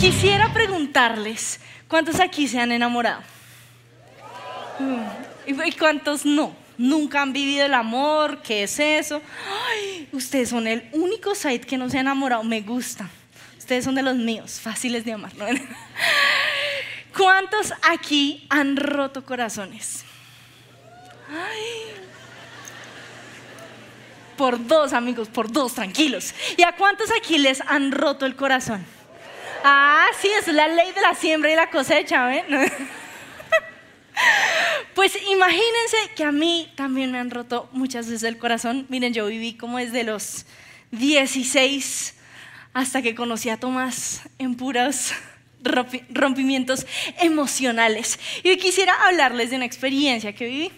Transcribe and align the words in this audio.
Quisiera 0.00 0.50
preguntarles, 0.50 1.60
¿cuántos 1.86 2.20
aquí 2.20 2.48
se 2.48 2.58
han 2.58 2.72
enamorado? 2.72 3.20
Mm, 4.78 5.62
¿Y 5.66 5.72
cuántos 5.72 6.24
no? 6.24 6.56
Nunca 6.78 7.20
han 7.20 7.34
vivido 7.34 7.66
el 7.66 7.74
amor, 7.74 8.40
¿qué 8.40 8.62
es 8.62 8.78
eso? 8.78 9.20
Ustedes 10.10 10.48
son 10.48 10.66
el 10.66 10.88
único 10.92 11.34
site 11.34 11.66
que 11.66 11.76
no 11.76 11.90
se 11.90 11.98
ha 11.98 12.00
enamorado, 12.00 12.42
me 12.44 12.62
gusta. 12.62 13.10
Ustedes 13.58 13.84
son 13.84 13.94
de 13.94 14.02
los 14.02 14.16
míos, 14.16 14.58
fáciles 14.58 15.04
de 15.04 15.12
amar. 15.12 15.32
¿Cuántos 17.14 17.74
aquí 17.82 18.46
han 18.48 18.76
roto 18.76 19.26
corazones? 19.26 20.06
Por 24.38 24.66
dos, 24.66 24.94
amigos, 24.94 25.28
por 25.28 25.52
dos, 25.52 25.74
tranquilos. 25.74 26.32
¿Y 26.56 26.62
a 26.62 26.72
cuántos 26.72 27.10
aquí 27.14 27.36
les 27.36 27.60
han 27.60 27.92
roto 27.92 28.24
el 28.24 28.34
corazón? 28.34 28.82
Ah, 29.62 30.06
sí, 30.20 30.28
es 30.38 30.48
la 30.48 30.68
ley 30.68 30.92
de 30.92 31.00
la 31.00 31.14
siembra 31.14 31.52
y 31.52 31.56
la 31.56 31.70
cosecha, 31.70 32.26
¿ven? 32.26 32.44
Pues 34.94 35.16
imagínense 35.30 35.96
que 36.14 36.24
a 36.24 36.32
mí 36.32 36.70
también 36.74 37.10
me 37.10 37.18
han 37.18 37.30
roto 37.30 37.70
muchas 37.72 38.06
veces 38.06 38.24
el 38.24 38.36
corazón. 38.36 38.84
Miren, 38.90 39.14
yo 39.14 39.26
viví 39.26 39.54
como 39.54 39.78
desde 39.78 40.04
los 40.04 40.44
16 40.90 42.16
hasta 42.74 43.00
que 43.00 43.14
conocí 43.14 43.48
a 43.48 43.56
Tomás 43.56 44.22
en 44.38 44.56
puros 44.56 45.12
rompimientos 45.62 46.86
emocionales. 47.18 48.18
Y 48.42 48.56
quisiera 48.58 48.92
hablarles 49.06 49.50
de 49.50 49.56
una 49.56 49.64
experiencia 49.64 50.34
que 50.34 50.46
viví. 50.46 50.72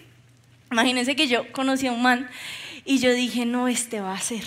Imagínense 0.71 1.15
que 1.15 1.27
yo 1.27 1.51
conocí 1.51 1.87
a 1.87 1.91
un 1.91 2.01
man 2.01 2.29
y 2.85 2.99
yo 2.99 3.13
dije, 3.13 3.45
no, 3.45 3.67
este 3.67 3.99
va 3.99 4.13
a 4.13 4.21
ser 4.21 4.43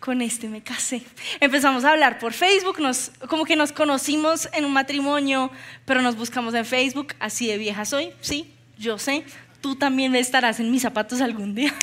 con 0.00 0.22
este 0.22 0.48
me 0.48 0.62
casé. 0.62 1.02
Empezamos 1.40 1.84
a 1.84 1.90
hablar 1.90 2.18
por 2.18 2.32
Facebook, 2.32 2.80
nos, 2.80 3.10
como 3.28 3.44
que 3.44 3.56
nos 3.56 3.72
conocimos 3.72 4.48
en 4.52 4.64
un 4.64 4.72
matrimonio, 4.72 5.50
pero 5.84 6.02
nos 6.02 6.16
buscamos 6.16 6.54
en 6.54 6.64
Facebook, 6.64 7.14
así 7.18 7.46
de 7.46 7.58
vieja 7.58 7.84
soy, 7.84 8.12
sí, 8.20 8.52
yo 8.78 8.98
sé, 8.98 9.24
tú 9.60 9.76
también 9.76 10.14
estarás 10.14 10.60
en 10.60 10.70
mis 10.70 10.82
zapatos 10.82 11.20
algún 11.20 11.54
día. 11.54 11.74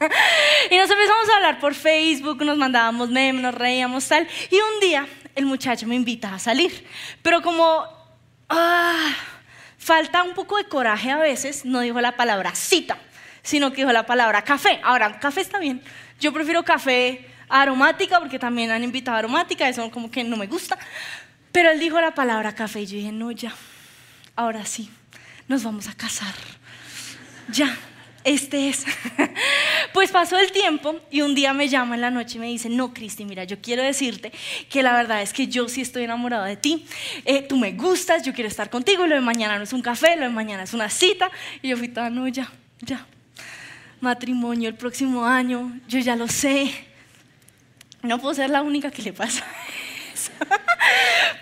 y 0.70 0.76
nos 0.76 0.90
empezamos 0.90 1.28
a 1.28 1.36
hablar 1.36 1.60
por 1.60 1.74
Facebook, 1.74 2.44
nos 2.44 2.58
mandábamos 2.58 3.10
memes, 3.10 3.42
nos 3.42 3.54
reíamos 3.54 4.06
tal, 4.08 4.26
y 4.50 4.56
un 4.56 4.80
día 4.80 5.06
el 5.34 5.46
muchacho 5.46 5.86
me 5.86 5.94
invita 5.94 6.34
a 6.34 6.38
salir, 6.38 6.86
pero 7.22 7.40
como 7.40 7.84
ah, 8.48 9.14
falta 9.78 10.24
un 10.24 10.34
poco 10.34 10.56
de 10.56 10.64
coraje 10.64 11.10
a 11.10 11.18
veces, 11.18 11.64
no 11.64 11.80
dijo 11.80 12.00
la 12.00 12.16
palabra 12.16 12.54
cita, 12.54 12.98
sino 13.42 13.70
que 13.70 13.76
dijo 13.76 13.92
la 13.92 14.06
palabra 14.06 14.42
café. 14.42 14.80
Ahora, 14.82 15.20
café 15.20 15.40
está 15.40 15.60
bien, 15.60 15.82
yo 16.18 16.32
prefiero 16.32 16.64
café 16.64 17.29
aromática, 17.50 18.18
porque 18.20 18.38
también 18.38 18.70
han 18.70 18.84
invitado 18.84 19.18
aromática, 19.18 19.68
eso 19.68 19.90
como 19.90 20.10
que 20.10 20.24
no 20.24 20.36
me 20.36 20.46
gusta. 20.46 20.78
Pero 21.52 21.70
él 21.70 21.80
dijo 21.80 22.00
la 22.00 22.14
palabra 22.14 22.54
café 22.54 22.82
y 22.82 22.86
yo 22.86 22.96
dije, 22.96 23.12
no, 23.12 23.30
ya, 23.32 23.52
ahora 24.36 24.64
sí, 24.64 24.88
nos 25.48 25.64
vamos 25.64 25.88
a 25.88 25.94
casar. 25.94 26.34
Ya, 27.48 27.76
este 28.22 28.68
es. 28.68 28.84
pues 29.92 30.12
pasó 30.12 30.38
el 30.38 30.52
tiempo 30.52 31.00
y 31.10 31.22
un 31.22 31.34
día 31.34 31.52
me 31.52 31.68
llama 31.68 31.96
en 31.96 32.02
la 32.02 32.10
noche 32.10 32.36
y 32.36 32.40
me 32.40 32.46
dice, 32.46 32.68
no, 32.68 32.94
Cristi, 32.94 33.24
mira, 33.24 33.42
yo 33.42 33.60
quiero 33.60 33.82
decirte 33.82 34.30
que 34.68 34.82
la 34.84 34.92
verdad 34.92 35.22
es 35.22 35.32
que 35.32 35.48
yo 35.48 35.68
sí 35.68 35.80
estoy 35.80 36.04
enamorada 36.04 36.46
de 36.46 36.56
ti, 36.56 36.86
eh, 37.24 37.42
tú 37.42 37.56
me 37.56 37.72
gustas, 37.72 38.22
yo 38.22 38.32
quiero 38.32 38.48
estar 38.48 38.70
contigo, 38.70 39.06
lo 39.08 39.16
de 39.16 39.20
mañana 39.20 39.56
no 39.58 39.64
es 39.64 39.72
un 39.72 39.82
café, 39.82 40.14
lo 40.16 40.22
de 40.22 40.30
mañana 40.30 40.62
es 40.62 40.72
una 40.72 40.88
cita. 40.88 41.30
Y 41.62 41.68
yo 41.68 41.76
fui 41.76 41.88
toda, 41.88 42.10
no, 42.10 42.28
ya, 42.28 42.52
ya, 42.80 43.06
matrimonio 44.00 44.68
el 44.68 44.76
próximo 44.76 45.26
año, 45.26 45.80
yo 45.88 45.98
ya 45.98 46.14
lo 46.14 46.28
sé, 46.28 46.89
no 48.02 48.18
puedo 48.18 48.34
ser 48.34 48.50
la 48.50 48.62
única 48.62 48.90
que 48.90 49.02
le 49.02 49.12
pasa 49.12 49.44
eso. 50.14 50.32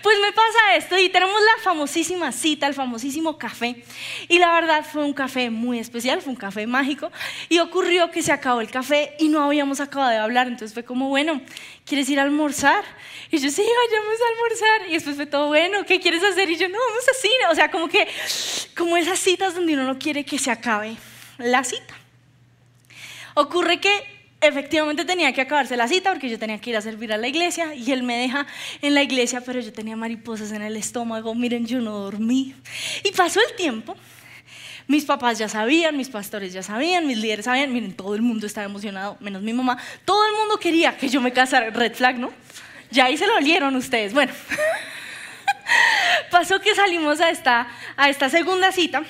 Pues 0.01 0.17
me 0.21 0.31
pasa 0.31 0.75
esto 0.75 0.97
y 0.97 1.09
tenemos 1.09 1.39
la 1.41 1.63
famosísima 1.63 2.31
cita, 2.31 2.67
el 2.67 2.73
famosísimo 2.73 3.37
café. 3.37 3.83
Y 4.27 4.39
la 4.39 4.53
verdad 4.53 4.85
fue 4.89 5.03
un 5.03 5.13
café 5.13 5.49
muy 5.49 5.79
especial, 5.79 6.21
fue 6.21 6.31
un 6.31 6.37
café 6.37 6.67
mágico. 6.67 7.11
Y 7.49 7.59
ocurrió 7.59 8.09
que 8.11 8.21
se 8.21 8.31
acabó 8.31 8.61
el 8.61 8.71
café 8.71 9.15
y 9.19 9.27
no 9.27 9.43
habíamos 9.43 9.79
acabado 9.79 10.11
de 10.11 10.17
hablar. 10.17 10.47
Entonces 10.47 10.73
fue 10.73 10.83
como, 10.85 11.09
bueno, 11.09 11.41
¿quieres 11.85 12.09
ir 12.09 12.19
a 12.19 12.23
almorzar? 12.23 12.83
Y 13.31 13.39
yo, 13.39 13.49
sí, 13.49 13.61
vayamos 13.61 14.19
a 14.21 14.29
almorzar. 14.33 14.89
Y 14.89 14.93
después 14.93 15.15
fue 15.15 15.25
todo, 15.25 15.47
bueno, 15.47 15.85
¿qué 15.85 15.99
quieres 15.99 16.23
hacer? 16.23 16.49
Y 16.49 16.57
yo, 16.57 16.69
no, 16.69 16.77
vamos 16.77 17.03
a 17.09 17.21
cine. 17.21 17.47
O 17.51 17.55
sea, 17.55 17.69
como 17.69 17.89
que, 17.89 18.07
como 18.77 18.95
esas 18.95 19.19
citas 19.19 19.55
donde 19.55 19.73
uno 19.73 19.83
no 19.83 19.99
quiere 19.99 20.23
que 20.23 20.39
se 20.39 20.51
acabe 20.51 20.95
la 21.37 21.63
cita. 21.63 21.95
Ocurre 23.33 23.79
que 23.79 24.18
efectivamente 24.41 25.05
tenía 25.05 25.33
que 25.33 25.41
acabarse 25.41 25.75
la 25.75 25.87
cita 25.87 26.11
porque 26.11 26.29
yo 26.29 26.39
tenía 26.39 26.59
que 26.59 26.69
ir 26.69 26.77
a 26.77 26.81
servir 26.81 27.11
a 27.11 27.17
la 27.17 27.27
iglesia 27.27 27.73
y 27.73 27.91
él 27.91 28.03
me 28.03 28.17
deja 28.17 28.47
en 28.81 28.93
la 28.93 29.03
iglesia, 29.03 29.41
pero 29.41 29.59
yo 29.59 29.73
tenía 29.73 29.95
mariposas 29.95 30.51
en 30.51 30.61
el 30.61 30.77
estómago, 30.77 31.35
miren, 31.35 31.65
yo 31.65 31.79
no 31.79 31.91
dormí. 31.91 32.55
Y 33.03 33.11
pasó 33.11 33.39
el 33.41 33.55
tiempo, 33.55 33.95
mis 34.87 35.05
papás 35.05 35.37
ya 35.37 35.49
sabían, 35.49 35.97
mis 35.97 36.09
pastores 36.09 36.53
ya 36.53 36.63
sabían, 36.63 37.05
mis 37.05 37.17
líderes 37.17 37.45
sabían, 37.45 37.73
miren, 37.73 37.93
todo 37.93 38.15
el 38.15 38.21
mundo 38.21 38.47
estaba 38.47 38.65
emocionado, 38.65 39.17
menos 39.19 39.41
mi 39.41 39.53
mamá, 39.53 39.77
todo 40.05 40.25
el 40.25 40.33
mundo 40.37 40.57
quería 40.57 40.97
que 40.97 41.09
yo 41.09 41.21
me 41.21 41.33
casara, 41.33 41.69
red 41.69 41.93
flag, 41.93 42.17
¿no? 42.17 42.31
Ya 42.91 43.05
ahí 43.05 43.17
se 43.17 43.27
lo 43.27 43.35
olieron 43.35 43.75
ustedes. 43.75 44.13
Bueno, 44.13 44.33
pasó 46.31 46.59
que 46.59 46.73
salimos 46.73 47.21
a 47.21 47.29
esta, 47.29 47.67
a 47.95 48.09
esta 48.09 48.29
segunda 48.29 48.71
cita 48.71 49.03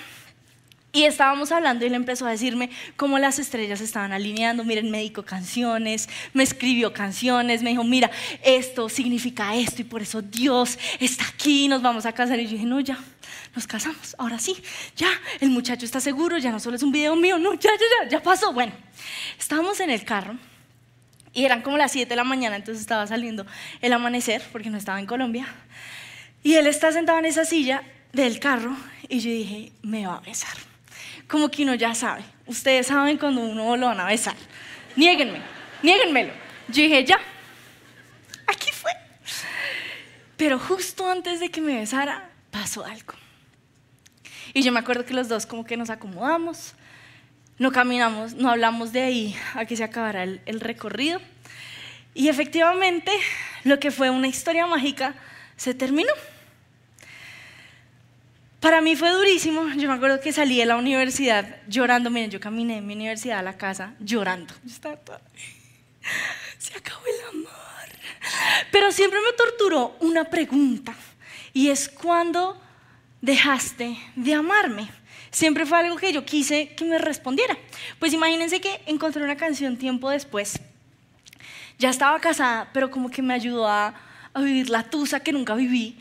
y 0.92 1.04
estábamos 1.04 1.52
hablando 1.52 1.86
y 1.86 1.88
él 1.88 1.94
empezó 1.94 2.26
a 2.26 2.32
decirme 2.32 2.72
cómo 2.96 3.20
las 3.20 3.38
estrellas 3.38 3.80
estaban 3.80 4.12
alineando. 4.12 4.64
Miren, 4.64 4.90
me 4.90 5.02
dijo 5.02 5.24
canciones, 5.24 6.10
me 6.34 6.42
escribió 6.42 6.94
canciones, 6.94 7.62
me 7.62 7.70
dijo, 7.70 7.84
mira, 7.84 8.10
esto 8.44 8.90
significa 8.90 9.56
esto 9.56 9.84
y 9.84 9.86
por 9.86 10.02
eso 10.02 10.24
Dios 10.24 10.80
está 11.00 11.26
aquí, 11.28 11.68
nos 11.68 11.84
vamos 11.84 12.08
a 12.08 12.12
casar. 12.12 12.40
Y 12.40 12.46
yo 12.46 12.52
dije, 12.54 12.66
no, 12.66 12.80
ya, 12.80 12.98
nos 13.56 13.68
casamos, 13.68 14.16
ahora 14.18 14.40
sí, 14.40 14.56
ya, 14.96 15.10
el 15.40 15.52
muchacho 15.52 15.86
está 15.86 16.00
seguro, 16.00 16.40
ya 16.40 16.52
no 16.52 16.60
solo 16.60 16.76
es 16.76 16.82
un 16.82 16.92
video 16.92 17.16
mío, 17.16 17.38
no, 17.38 17.54
ya, 17.54 17.70
ya, 17.70 18.04
ya, 18.06 18.10
ya 18.10 18.24
pasó. 18.24 18.52
Bueno, 18.52 18.74
estábamos 19.38 19.80
en 19.82 19.92
el 19.92 20.04
carro 20.04 20.38
y 21.34 21.46
eran 21.46 21.62
como 21.62 21.78
las 21.78 21.92
7 21.92 22.10
de 22.10 22.16
la 22.16 22.24
mañana, 22.24 22.56
entonces 22.56 22.82
estaba 22.82 23.06
saliendo 23.06 23.46
el 23.82 23.94
amanecer 23.94 24.42
porque 24.52 24.72
no 24.72 24.78
estaba 24.80 25.00
en 25.00 25.06
Colombia. 25.06 25.48
Y 26.42 26.56
él 26.56 26.66
está 26.66 26.92
sentado 26.92 27.20
en 27.20 27.26
esa 27.26 27.46
silla 27.46 27.84
del 28.12 28.40
carro 28.40 28.76
y 29.08 29.20
yo 29.20 29.30
dije, 29.30 29.72
me 29.84 30.08
va 30.08 30.16
a 30.16 30.22
besar 30.22 30.69
como 31.30 31.50
que 31.50 31.64
uno 31.64 31.76
ya 31.76 31.94
sabe. 31.94 32.24
Ustedes 32.48 32.88
saben 32.88 33.18
cuando 33.18 33.42
uno 33.42 33.78
lo 33.78 33.86
van 33.86 34.00
a 34.00 34.06
besar. 34.06 34.36
Niéguenme, 34.96 35.40
niéguenmelo. 35.84 36.34
Yo 36.68 36.82
dije, 36.82 37.06
ya, 37.06 37.20
aquí 38.48 38.72
fue. 38.72 38.92
Pero 40.36 40.58
justo 40.60 41.10
antes 41.10 41.40
de 41.40 41.50
que 41.50 41.62
me 41.62 41.80
besara, 41.80 42.30
pasó 42.50 42.84
algo. 42.84 43.14
Y 44.54 44.64
yo 44.64 44.72
me 44.72 44.80
acuerdo 44.80 45.06
que 45.06 45.14
los 45.14 45.30
dos 45.30 45.46
como 45.46 45.64
que 45.64 45.78
nos 45.78 45.92
acomodamos, 45.92 46.74
no 47.60 47.72
caminamos, 47.72 48.34
no 48.34 48.50
hablamos 48.50 48.92
de 48.92 49.04
ahí 49.04 49.36
a 49.54 49.66
que 49.66 49.78
se 49.78 49.84
acabara 49.84 50.24
el, 50.24 50.42
el 50.48 50.60
recorrido. 50.60 51.22
Y 52.16 52.30
efectivamente, 52.30 53.12
lo 53.64 53.80
que 53.80 53.92
fue 53.92 54.10
una 54.10 54.28
historia 54.28 54.66
mágica 54.66 55.14
se 55.56 55.76
terminó. 55.76 56.14
Para 58.60 58.82
mí 58.82 58.96
fue 58.96 59.12
durísimo. 59.12 59.70
Yo 59.76 59.88
me 59.88 59.96
acuerdo 59.96 60.20
que 60.20 60.34
salí 60.34 60.58
de 60.58 60.66
la 60.66 60.76
universidad 60.76 61.62
llorando. 61.68 62.10
Miren, 62.10 62.30
yo 62.30 62.40
caminé 62.40 62.76
de 62.76 62.82
mi 62.82 62.94
universidad 62.94 63.40
a 63.40 63.44
la 63.44 63.58
casa 63.58 63.96
llorando. 64.00 64.54
Se 66.58 66.76
acabó 66.76 67.02
el 67.06 67.38
amor. 67.38 67.50
Pero 68.72 68.92
siempre 68.92 69.20
me 69.22 69.32
torturó 69.34 69.96
una 70.02 70.26
pregunta. 70.26 70.94
Y 71.54 71.70
es 71.70 71.88
cuándo 71.88 72.62
dejaste 73.22 73.98
de 74.16 74.34
amarme. 74.34 74.90
Siempre 75.32 75.66
fue 75.66 75.80
algo 75.80 75.96
que 75.96 76.12
yo 76.12 76.26
quise 76.26 76.76
que 76.76 76.84
me 76.84 76.98
respondiera. 76.98 77.58
Pues 77.98 78.14
imagínense 78.14 78.60
que 78.60 78.82
encontré 78.88 79.24
una 79.24 79.38
canción 79.38 79.78
tiempo 79.78 80.10
después. 80.10 80.60
Ya 81.78 81.90
estaba 81.90 82.20
casada, 82.20 82.70
pero 82.74 82.92
como 82.92 83.10
que 83.10 83.22
me 83.22 83.34
ayudó 83.34 83.68
a, 83.68 83.94
a 84.34 84.42
vivir 84.42 84.70
la 84.70 84.84
tusa 84.84 85.22
que 85.22 85.32
nunca 85.32 85.56
viví. 85.56 85.98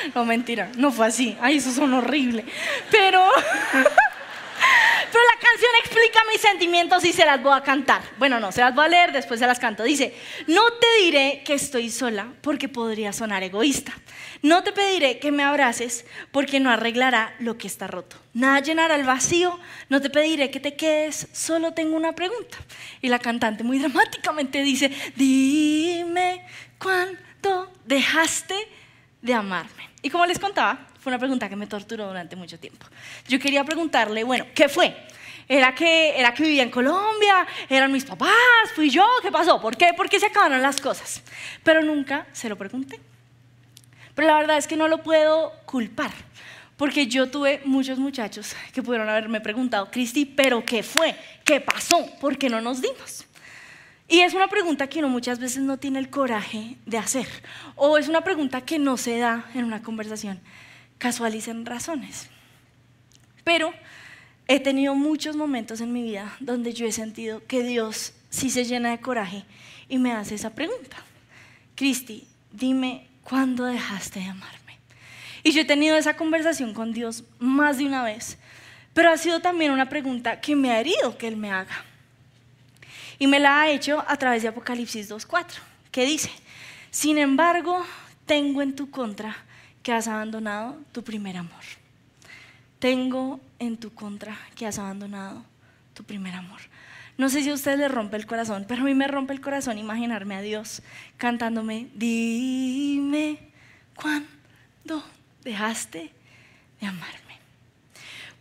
No, 0.14 0.24
mentira, 0.24 0.70
no 0.76 0.92
fue 0.92 1.06
así. 1.06 1.36
Ay, 1.40 1.56
eso 1.56 1.72
son 1.72 1.94
horrible. 1.94 2.44
Pero, 2.90 3.24
pero 3.72 5.24
la 5.24 5.40
canción 5.40 5.70
explica 5.82 6.20
mis 6.30 6.40
sentimientos 6.40 7.04
y 7.04 7.12
se 7.12 7.24
las 7.24 7.42
voy 7.42 7.56
a 7.56 7.62
cantar. 7.62 8.02
Bueno, 8.18 8.40
no, 8.40 8.52
se 8.52 8.60
las 8.60 8.74
voy 8.74 8.86
a 8.86 8.88
leer, 8.88 9.12
después 9.12 9.40
se 9.40 9.46
las 9.46 9.58
canto. 9.58 9.82
Dice, 9.82 10.14
no 10.46 10.62
te 10.74 11.04
diré 11.04 11.42
que 11.44 11.54
estoy 11.54 11.90
sola 11.90 12.32
porque 12.40 12.68
podría 12.68 13.12
sonar 13.12 13.42
egoísta. 13.42 13.92
No 14.42 14.62
te 14.62 14.72
pediré 14.72 15.18
que 15.18 15.32
me 15.32 15.42
abraces 15.42 16.06
porque 16.32 16.60
no 16.60 16.70
arreglará 16.70 17.34
lo 17.40 17.58
que 17.58 17.66
está 17.66 17.86
roto. 17.86 18.16
Nada 18.32 18.60
llenará 18.60 18.94
el 18.94 19.04
vacío. 19.04 19.58
No 19.88 20.00
te 20.00 20.08
pediré 20.08 20.50
que 20.50 20.60
te 20.60 20.74
quedes. 20.74 21.28
Solo 21.32 21.72
tengo 21.72 21.96
una 21.96 22.12
pregunta. 22.14 22.56
Y 23.02 23.08
la 23.08 23.18
cantante 23.18 23.64
muy 23.64 23.78
dramáticamente 23.80 24.62
dice, 24.62 24.90
dime 25.16 26.44
cuánto 26.78 27.70
dejaste 27.84 28.56
de 29.22 29.34
amarme? 29.34 29.90
Y 30.02 30.10
como 30.10 30.26
les 30.26 30.38
contaba, 30.38 30.86
fue 31.00 31.10
una 31.10 31.18
pregunta 31.18 31.48
que 31.48 31.56
me 31.56 31.66
torturó 31.66 32.06
durante 32.06 32.36
mucho 32.36 32.58
tiempo. 32.58 32.86
Yo 33.28 33.38
quería 33.38 33.64
preguntarle, 33.64 34.24
bueno, 34.24 34.46
¿qué 34.54 34.68
fue? 34.68 34.94
¿Era 35.48 35.74
que, 35.74 36.18
¿Era 36.18 36.32
que 36.32 36.44
vivía 36.44 36.62
en 36.62 36.70
Colombia? 36.70 37.46
¿Eran 37.68 37.90
mis 37.90 38.04
papás? 38.04 38.30
¿Fui 38.74 38.88
yo? 38.88 39.04
¿Qué 39.20 39.32
pasó? 39.32 39.60
¿Por 39.60 39.76
qué? 39.76 39.92
¿Por 39.96 40.08
qué 40.08 40.20
se 40.20 40.26
acabaron 40.26 40.62
las 40.62 40.80
cosas? 40.80 41.22
Pero 41.64 41.82
nunca 41.82 42.26
se 42.32 42.48
lo 42.48 42.56
pregunté. 42.56 43.00
Pero 44.14 44.28
la 44.28 44.38
verdad 44.38 44.58
es 44.58 44.66
que 44.66 44.76
no 44.76 44.86
lo 44.86 45.02
puedo 45.02 45.52
culpar, 45.64 46.10
porque 46.76 47.06
yo 47.06 47.30
tuve 47.30 47.62
muchos 47.64 47.98
muchachos 47.98 48.54
que 48.72 48.82
pudieron 48.82 49.08
haberme 49.08 49.40
preguntado, 49.40 49.90
Cristi, 49.90 50.24
¿pero 50.24 50.64
qué 50.64 50.82
fue? 50.82 51.16
¿Qué 51.44 51.60
pasó? 51.60 52.06
¿Por 52.20 52.36
qué 52.36 52.48
no 52.48 52.60
nos 52.60 52.82
dimos? 52.82 53.24
Y 54.10 54.22
es 54.22 54.34
una 54.34 54.48
pregunta 54.48 54.88
que 54.88 54.98
uno 54.98 55.08
muchas 55.08 55.38
veces 55.38 55.62
no 55.62 55.78
tiene 55.78 56.00
el 56.00 56.10
coraje 56.10 56.76
de 56.84 56.98
hacer, 56.98 57.28
o 57.76 57.96
es 57.96 58.08
una 58.08 58.22
pregunta 58.22 58.62
que 58.62 58.80
no 58.80 58.96
se 58.96 59.16
da 59.18 59.48
en 59.54 59.64
una 59.64 59.82
conversación. 59.82 60.40
Casualicen 60.98 61.64
razones. 61.64 62.28
Pero 63.44 63.72
he 64.48 64.58
tenido 64.58 64.96
muchos 64.96 65.36
momentos 65.36 65.80
en 65.80 65.92
mi 65.92 66.02
vida 66.02 66.34
donde 66.40 66.72
yo 66.72 66.86
he 66.86 66.92
sentido 66.92 67.46
que 67.46 67.62
Dios 67.62 68.12
sí 68.30 68.50
se 68.50 68.64
llena 68.64 68.90
de 68.90 68.98
coraje 68.98 69.44
y 69.88 69.98
me 69.98 70.10
hace 70.12 70.34
esa 70.34 70.56
pregunta. 70.56 70.96
Cristi, 71.76 72.26
dime 72.50 73.06
cuándo 73.22 73.64
dejaste 73.64 74.18
de 74.18 74.26
amarme. 74.26 74.78
Y 75.44 75.52
yo 75.52 75.60
he 75.60 75.64
tenido 75.64 75.96
esa 75.96 76.16
conversación 76.16 76.74
con 76.74 76.92
Dios 76.92 77.22
más 77.38 77.78
de 77.78 77.86
una 77.86 78.02
vez, 78.02 78.38
pero 78.92 79.12
ha 79.12 79.16
sido 79.16 79.38
también 79.38 79.70
una 79.70 79.88
pregunta 79.88 80.40
que 80.40 80.56
me 80.56 80.72
ha 80.72 80.80
herido 80.80 81.16
que 81.16 81.28
Él 81.28 81.36
me 81.36 81.52
haga. 81.52 81.84
Y 83.20 83.26
me 83.26 83.38
la 83.38 83.60
ha 83.60 83.70
hecho 83.70 84.02
a 84.08 84.16
través 84.16 84.42
de 84.42 84.48
Apocalipsis 84.48 85.10
2.4, 85.10 85.58
que 85.92 86.06
dice, 86.06 86.30
sin 86.90 87.18
embargo, 87.18 87.84
tengo 88.24 88.62
en 88.62 88.74
tu 88.74 88.90
contra 88.90 89.36
que 89.82 89.92
has 89.92 90.08
abandonado 90.08 90.78
tu 90.90 91.04
primer 91.04 91.36
amor. 91.36 91.62
Tengo 92.78 93.38
en 93.58 93.76
tu 93.76 93.92
contra 93.92 94.38
que 94.56 94.66
has 94.66 94.78
abandonado 94.78 95.44
tu 95.92 96.02
primer 96.02 96.34
amor. 96.34 96.60
No 97.18 97.28
sé 97.28 97.42
si 97.42 97.50
a 97.50 97.54
usted 97.54 97.76
le 97.76 97.88
rompe 97.88 98.16
el 98.16 98.24
corazón, 98.24 98.64
pero 98.66 98.80
a 98.80 98.84
mí 98.86 98.94
me 98.94 99.06
rompe 99.06 99.34
el 99.34 99.42
corazón 99.42 99.76
imaginarme 99.76 100.36
a 100.36 100.40
Dios 100.40 100.80
cantándome, 101.18 101.88
dime 101.94 103.38
cuándo 103.94 105.04
dejaste 105.44 106.10
de 106.80 106.86
amarme. 106.86 107.29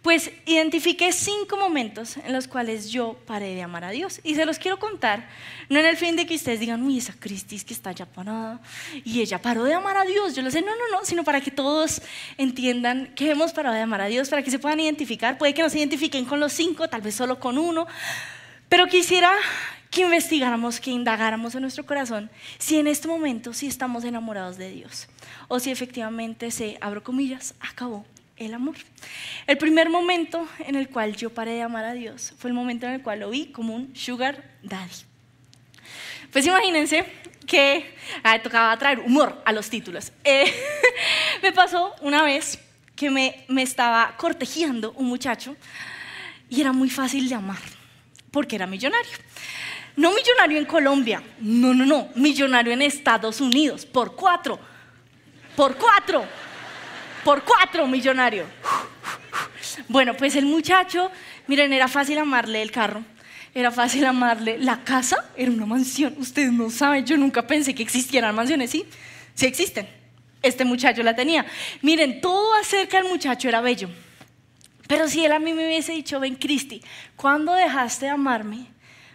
Pues 0.02 0.32
identifiqué 0.46 1.12
cinco 1.12 1.58
momentos 1.58 2.16
en 2.16 2.32
los 2.32 2.48
cuales 2.48 2.90
yo 2.90 3.18
paré 3.26 3.54
de 3.54 3.62
amar 3.62 3.84
a 3.84 3.90
Dios. 3.90 4.22
Y 4.24 4.36
se 4.36 4.46
los 4.46 4.58
quiero 4.58 4.80
contar, 4.80 5.28
no 5.68 5.78
en 5.78 5.86
el 5.86 5.98
fin 5.98 6.16
de 6.16 6.26
que 6.26 6.36
ustedes 6.36 6.62
digan, 6.62 6.82
uy, 6.84 7.00
esa 7.00 7.14
Cristis 7.20 7.66
que 7.66 7.74
está 7.74 7.92
ya 7.92 8.06
parada 8.06 8.62
y 9.04 9.20
ella 9.20 9.42
paró 9.42 9.66
de 9.66 9.74
amar 9.74 9.98
a 9.98 10.06
Dios. 10.06 10.36
Yo 10.36 10.42
lo 10.42 10.52
sé, 10.52 10.62
no, 10.62 10.68
no, 10.68 11.00
no, 11.00 11.04
sino 11.04 11.26
para 11.26 11.42
que 11.42 11.52
todos 11.52 12.02
entiendan 12.38 13.14
que 13.14 13.30
hemos 13.30 13.52
parado 13.52 13.76
de 13.76 13.82
amar 13.82 14.00
a 14.00 14.06
Dios, 14.06 14.30
para 14.30 14.42
que 14.42 14.52
se 14.52 14.60
puedan 14.60 14.80
identificar. 14.80 15.38
Puede 15.38 15.54
que 15.54 15.64
no 15.64 15.70
se 15.70 15.80
identifiquen 15.80 16.24
con 16.24 16.40
los 16.40 16.54
cinco, 16.54 16.88
tal 16.88 17.02
vez 17.02 17.16
solo 17.16 17.38
con 17.38 17.58
uno. 17.58 17.86
Pero 18.70 18.88
quisiera 18.88 19.34
que 19.92 20.02
investigáramos, 20.04 20.80
que 20.80 20.92
indagáramos 20.92 21.56
en 21.56 21.62
nuestro 21.62 21.86
corazón 21.86 22.30
si 22.58 22.80
en 22.80 22.88
este 22.88 23.10
momento 23.10 23.54
sí 23.54 23.68
estamos 23.68 24.06
enamorados 24.06 24.58
de 24.58 24.72
Dios 24.72 25.10
o 25.48 25.60
si 25.60 25.72
efectivamente 25.72 26.52
se, 26.52 26.78
abro 26.80 27.04
comillas, 27.04 27.56
acabó 27.60 28.06
el 28.40 28.54
amor. 28.54 28.76
El 29.46 29.58
primer 29.58 29.90
momento 29.90 30.48
en 30.60 30.76
el 30.76 30.90
cual 30.90 31.16
yo 31.16 31.30
paré 31.30 31.52
de 31.52 31.62
amar 31.62 31.86
a 31.86 31.94
Dios 31.94 32.34
fue 32.38 32.50
el 32.50 32.56
momento 32.56 32.88
en 32.88 32.94
el 32.94 33.02
cual 33.02 33.20
lo 33.20 33.30
vi 33.30 33.48
como 33.48 33.76
un 33.76 33.96
sugar 33.96 34.44
daddy. 34.64 35.06
Pues 36.32 36.46
imagínense 36.46 37.06
que 37.46 37.96
ah, 38.24 38.40
tocaba 38.42 38.78
traer 38.78 39.00
humor 39.00 39.42
a 39.46 39.52
los 39.52 39.70
títulos. 39.70 40.12
Eh, 40.24 40.52
me 41.44 41.52
pasó 41.52 41.94
una 42.02 42.24
vez 42.24 42.60
que 42.96 43.10
me, 43.10 43.46
me 43.48 43.64
estaba 43.64 44.16
cortejeando 44.18 44.94
un 44.94 45.08
muchacho 45.08 45.56
y 46.50 46.62
era 46.62 46.72
muy 46.72 46.90
fácil 46.90 47.28
de 47.28 47.36
amar 47.36 47.60
porque 48.32 48.56
era 48.56 48.68
millonario. 48.68 49.12
No 49.96 50.14
millonario 50.14 50.58
en 50.58 50.66
Colombia, 50.66 51.22
no, 51.40 51.74
no, 51.74 51.86
no, 51.86 52.10
millonario 52.16 52.72
en 52.72 52.82
Estados 52.82 53.42
Unidos, 53.42 53.86
por 53.86 54.16
cuatro, 54.16 54.58
por 55.58 55.76
cuatro 55.76 56.26
por 57.24 57.44
cuatro 57.44 57.88
millonario. 57.88 58.46
Bueno, 59.88 60.16
pues 60.16 60.36
el 60.36 60.46
muchacho, 60.46 61.12
miren, 61.48 61.74
era 61.74 61.88
fácil 61.88 62.18
amarle 62.18 62.62
el 62.62 62.72
carro, 62.72 63.04
era 63.54 63.72
fácil 63.72 64.06
amarle 64.06 64.58
la 64.58 64.84
casa, 64.84 65.30
era 65.36 65.52
una 65.52 65.66
mansión. 65.66 66.16
Ustedes 66.18 66.52
no 66.52 66.70
saben, 66.70 67.06
yo 67.06 67.18
nunca 67.18 67.46
pensé 67.46 67.74
que 67.74 67.84
existieran 67.84 68.36
mansiones, 68.36 68.72
¿sí? 68.72 68.86
Sí 69.34 69.46
existen. 69.46 69.88
Este 70.42 70.64
muchacho 70.64 71.04
la 71.04 71.16
tenía. 71.16 71.46
Miren, 71.82 72.22
todo 72.22 72.54
acerca 72.56 73.02
del 73.02 73.10
muchacho 73.10 73.48
era 73.48 73.62
bello. 73.62 73.90
Pero 74.88 75.08
si 75.08 75.24
él 75.24 75.32
a 75.32 75.40
mí 75.40 75.54
me 75.54 75.68
hubiese 75.68 75.92
dicho, 75.92 76.20
ven 76.20 76.36
Cristi, 76.36 76.82
¿cuándo 77.16 77.54
dejaste 77.54 78.06
de 78.06 78.12
amarme? 78.12 78.68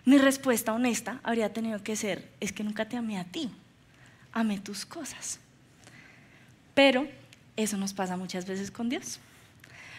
Mi 0.05 0.19
respuesta 0.19 0.73
honesta 0.73 1.19
habría 1.23 1.53
tenido 1.53 1.83
que 1.83 1.97
ser, 1.97 2.29
es 2.41 2.53
que 2.53 2.63
nunca 2.63 2.87
te 2.87 2.97
amé 2.97 3.19
a 3.19 3.25
ti, 3.25 3.51
amé 4.33 4.59
tus 4.59 4.85
cosas. 4.85 5.41
Pero 6.75 7.09
eso 7.57 7.77
nos 7.77 7.93
pasa 7.93 8.17
muchas 8.17 8.47
veces 8.47 8.71
con 8.71 8.89
Dios. 8.89 9.21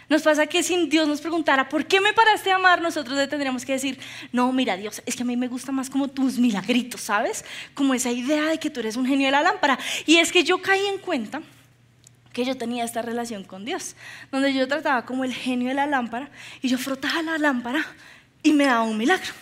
Nos 0.07 0.22
pasa 0.22 0.46
que 0.46 0.62
si 0.62 0.86
Dios 0.88 1.07
nos 1.07 1.19
preguntara, 1.19 1.68
¿por 1.68 1.86
qué 1.88 2.00
me 2.00 2.13
paraste 2.13 2.52
a 2.52 2.56
amar? 2.56 2.80
Nosotros 2.80 3.18
le 3.18 3.28
tendríamos 3.28 3.66
que 3.66 3.72
decir, 3.72 3.98
no, 4.31 4.52
mira 4.52 4.78
Dios, 4.78 5.02
es 5.06 5.16
que 5.16 5.24
a 5.24 5.25
mí 5.25 5.36
me 5.36 5.48
gusta 5.48 5.72
más 5.72 5.90
como 5.90 6.07
tus 6.07 6.38
milagritos, 6.38 7.02
¿sabes? 7.02 7.44
Como 7.74 7.94
esa 7.94 8.12
idea 8.12 8.46
de 8.46 8.60
que 8.60 8.69
tú 8.69 8.81
eres 8.81 8.98
un 8.98 9.06
genio 9.06 9.28
de 9.28 9.31
la 9.31 9.42
lámpara. 9.42 9.80
Y 10.06 10.18
es 10.18 10.31
que 10.31 10.44
yo 10.44 10.62
caí 10.62 10.86
en 10.86 11.00
cuenta 11.00 11.42
que 12.34 12.46
yo 12.46 12.56
tenía 12.56 12.84
esta 12.84 13.02
relación 13.02 13.44
con 13.46 13.66
Dios, 13.66 13.96
donde 14.31 14.54
yo 14.54 14.68
trataba 14.68 15.06
como 15.06 15.24
el 15.24 15.34
genio 15.34 15.69
de 15.69 15.74
la 15.74 15.88
lámpara 15.88 16.30
y 16.62 16.68
yo 16.68 16.78
frotaba 16.78 17.22
la 17.24 17.38
lámpara 17.38 17.84
y 18.44 18.54
me 18.54 18.66
daba 18.66 18.84
un 18.84 18.98
milagro. 18.98 19.34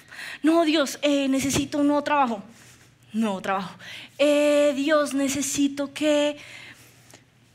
No, 0.44 0.64
Dios, 0.64 0.98
eh, 1.02 1.28
necesito 1.28 1.80
un 1.80 1.88
nuevo 1.88 2.04
trabajo. 2.04 2.44
Nuevo 3.12 3.42
trabajo. 3.42 3.76
Eh, 4.18 4.74
Dios, 4.76 5.14
necesito 5.14 5.94
que 5.94 6.38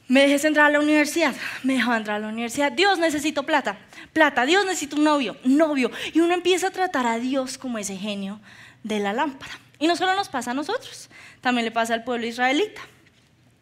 me 0.09 0.23
dejes 0.23 0.45
entrar 0.45 0.67
a 0.67 0.71
la 0.71 0.81
universidad, 0.81 1.35
me 1.63 1.75
dejaba 1.75 1.99
entrar 1.99 2.17
a 2.17 2.21
la 2.21 2.29
universidad. 2.29 2.73
Dios, 2.73 2.99
necesito 2.99 3.45
plata, 3.45 3.79
plata. 4.13 4.47
Dios, 4.47 4.65
necesito 4.65 4.97
un 4.97 5.05
novio, 5.05 5.37
novio. 5.45 5.91
Y 6.15 6.21
uno 6.21 6.35
empieza 6.35 6.69
a 6.69 6.71
tratar 6.71 7.07
a 7.07 7.19
Dios 7.19 7.59
como 7.59 7.79
ese 7.79 7.97
genio 7.97 8.41
de 8.83 9.01
la 9.01 9.13
lámpara. 9.13 9.53
Y 9.79 9.87
no 9.87 9.97
solo 9.97 10.15
nos 10.15 10.29
pasa 10.29 10.51
a 10.51 10.55
nosotros, 10.55 11.11
también 11.41 11.67
le 11.67 11.71
pasa 11.71 11.95
al 11.95 12.05
pueblo 12.05 12.27
israelita. 12.27 12.81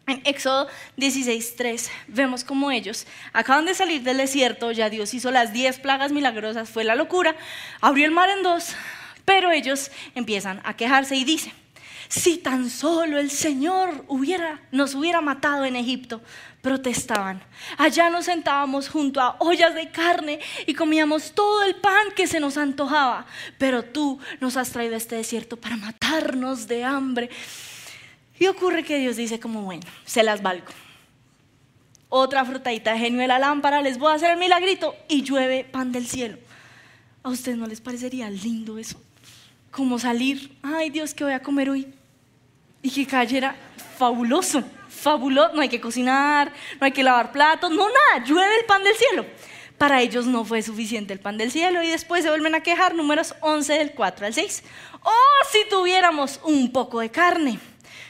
En 0.07 0.21
Éxodo 0.23 0.69
16:3 0.95 1.89
vemos 2.07 2.45
como 2.45 2.71
ellos 2.71 3.05
acaban 3.33 3.65
de 3.65 3.75
salir 3.75 4.03
del 4.03 4.17
desierto, 4.17 4.71
ya 4.71 4.89
Dios 4.89 5.13
hizo 5.13 5.31
las 5.31 5.51
10 5.51 5.79
plagas 5.79 6.13
milagrosas, 6.13 6.69
fue 6.69 6.85
la 6.85 6.95
locura, 6.95 7.35
abrió 7.81 8.05
el 8.05 8.11
mar 8.11 8.29
en 8.29 8.41
dos, 8.41 8.73
pero 9.25 9.51
ellos 9.51 9.91
empiezan 10.15 10.61
a 10.63 10.77
quejarse 10.77 11.17
y 11.17 11.25
dicen, 11.25 11.51
si 12.09 12.37
tan 12.37 12.69
solo 12.69 13.17
el 13.17 13.31
Señor 13.31 14.05
nos 14.71 14.95
hubiera 14.95 15.21
matado 15.21 15.65
en 15.65 15.75
Egipto, 15.75 16.21
protestaban. 16.61 17.41
Allá 17.77 18.09
nos 18.09 18.25
sentábamos 18.25 18.89
junto 18.89 19.21
a 19.21 19.35
ollas 19.39 19.73
de 19.73 19.89
carne 19.89 20.39
y 20.65 20.73
comíamos 20.73 21.33
todo 21.33 21.63
el 21.63 21.75
pan 21.75 22.07
que 22.15 22.27
se 22.27 22.39
nos 22.39 22.57
antojaba. 22.57 23.25
Pero 23.57 23.83
tú 23.83 24.19
nos 24.39 24.57
has 24.57 24.71
traído 24.71 24.95
a 24.95 24.97
este 24.97 25.15
desierto 25.15 25.57
para 25.57 25.77
matarnos 25.77 26.67
de 26.67 26.83
hambre. 26.83 27.29
Y 28.39 28.47
ocurre 28.47 28.83
que 28.83 28.99
Dios 28.99 29.15
dice 29.15 29.39
como, 29.39 29.61
bueno, 29.63 29.83
se 30.05 30.23
las 30.23 30.41
valgo. 30.41 30.67
Otra 32.09 32.45
frutadita 32.45 32.93
de 32.93 32.99
genio 32.99 33.21
de 33.21 33.27
la 33.27 33.39
lámpara, 33.39 33.81
les 33.81 33.97
voy 33.97 34.11
a 34.11 34.15
hacer 34.15 34.31
el 34.31 34.37
milagrito 34.37 34.95
y 35.09 35.23
llueve 35.23 35.65
pan 35.65 35.91
del 35.91 36.07
cielo. 36.07 36.37
¿A 37.23 37.29
ustedes 37.29 37.57
no 37.57 37.67
les 37.67 37.81
parecería 37.81 38.29
lindo 38.29 38.77
eso? 38.77 39.01
Como 39.71 39.99
salir, 39.99 40.57
ay 40.63 40.89
Dios, 40.89 41.13
¿qué 41.13 41.25
voy 41.25 41.33
a 41.33 41.41
comer 41.41 41.69
hoy? 41.69 41.93
Y 42.81 42.89
que 42.89 43.05
cayera 43.05 43.55
fabuloso, 43.97 44.63
fabuloso. 44.89 45.53
No 45.53 45.61
hay 45.61 45.69
que 45.69 45.81
cocinar, 45.81 46.51
no 46.79 46.85
hay 46.85 46.91
que 46.91 47.03
lavar 47.03 47.31
platos, 47.31 47.71
no 47.71 47.87
nada, 47.87 48.25
llueve 48.25 48.59
el 48.59 48.65
pan 48.65 48.83
del 48.83 48.95
cielo. 48.95 49.25
Para 49.77 50.01
ellos 50.01 50.25
no 50.25 50.43
fue 50.43 50.63
suficiente 50.63 51.13
el 51.13 51.19
pan 51.19 51.37
del 51.37 51.51
cielo 51.51 51.83
y 51.83 51.87
después 51.87 52.23
se 52.23 52.29
vuelven 52.29 52.55
a 52.55 52.61
quejar, 52.61 52.95
números 52.95 53.35
11 53.41 53.73
del 53.73 53.91
4 53.91 54.25
al 54.25 54.33
6. 54.33 54.63
Oh, 55.03 55.45
si 55.51 55.69
tuviéramos 55.69 56.39
un 56.43 56.71
poco 56.71 56.99
de 56.99 57.11
carne. 57.11 57.59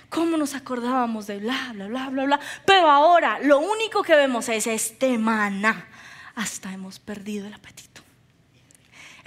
¿Cómo 0.09 0.37
nos 0.37 0.55
acordábamos 0.55 1.27
de 1.27 1.39
bla, 1.39 1.71
bla, 1.73 1.87
bla, 1.87 2.09
bla, 2.09 2.23
bla? 2.23 2.39
Pero 2.65 2.89
ahora 2.89 3.39
lo 3.39 3.59
único 3.59 4.01
que 4.01 4.15
vemos 4.15 4.47
es 4.47 4.65
este 4.67 5.17
maná. 5.17 5.89
Hasta 6.35 6.71
hemos 6.71 6.99
perdido 6.99 7.47
el 7.47 7.53
apetito. 7.53 7.86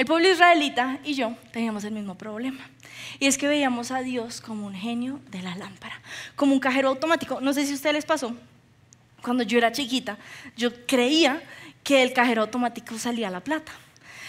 El 0.00 0.06
pueblo 0.06 0.30
israelita 0.30 0.98
y 1.04 1.12
yo 1.12 1.36
teníamos 1.52 1.84
el 1.84 1.92
mismo 1.92 2.14
problema. 2.14 2.66
Y 3.18 3.26
es 3.26 3.36
que 3.36 3.46
veíamos 3.46 3.90
a 3.90 4.00
Dios 4.00 4.40
como 4.40 4.66
un 4.66 4.74
genio 4.74 5.20
de 5.30 5.42
la 5.42 5.54
lámpara, 5.56 6.00
como 6.36 6.54
un 6.54 6.58
cajero 6.58 6.88
automático. 6.88 7.38
No 7.42 7.52
sé 7.52 7.66
si 7.66 7.72
a 7.72 7.74
ustedes 7.74 7.96
les 7.96 8.06
pasó, 8.06 8.34
cuando 9.20 9.42
yo 9.42 9.58
era 9.58 9.72
chiquita, 9.72 10.16
yo 10.56 10.70
creía 10.86 11.42
que 11.84 12.02
el 12.02 12.14
cajero 12.14 12.40
automático 12.40 12.98
salía 12.98 13.28
la 13.28 13.40
plata. 13.40 13.72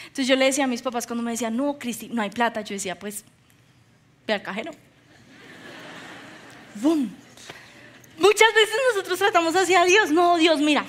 Entonces 0.02 0.28
yo 0.28 0.36
le 0.36 0.44
decía 0.44 0.66
a 0.66 0.68
mis 0.68 0.82
papás 0.82 1.08
cuando 1.08 1.24
me 1.24 1.32
decían, 1.32 1.56
no, 1.56 1.80
Cristi, 1.80 2.10
no 2.10 2.22
hay 2.22 2.32
plata, 2.32 2.60
yo 2.60 2.74
decía, 2.74 3.00
pues, 3.00 3.24
ve 4.28 4.34
al 4.34 4.42
cajero. 4.42 4.72
¡Bum! 6.76 7.10
Muchas 8.18 8.54
veces 8.54 8.76
nosotros 8.94 9.18
tratamos 9.18 9.56
así 9.56 9.74
a 9.74 9.86
Dios, 9.86 10.12
no, 10.12 10.36
Dios, 10.36 10.60
mira, 10.60 10.84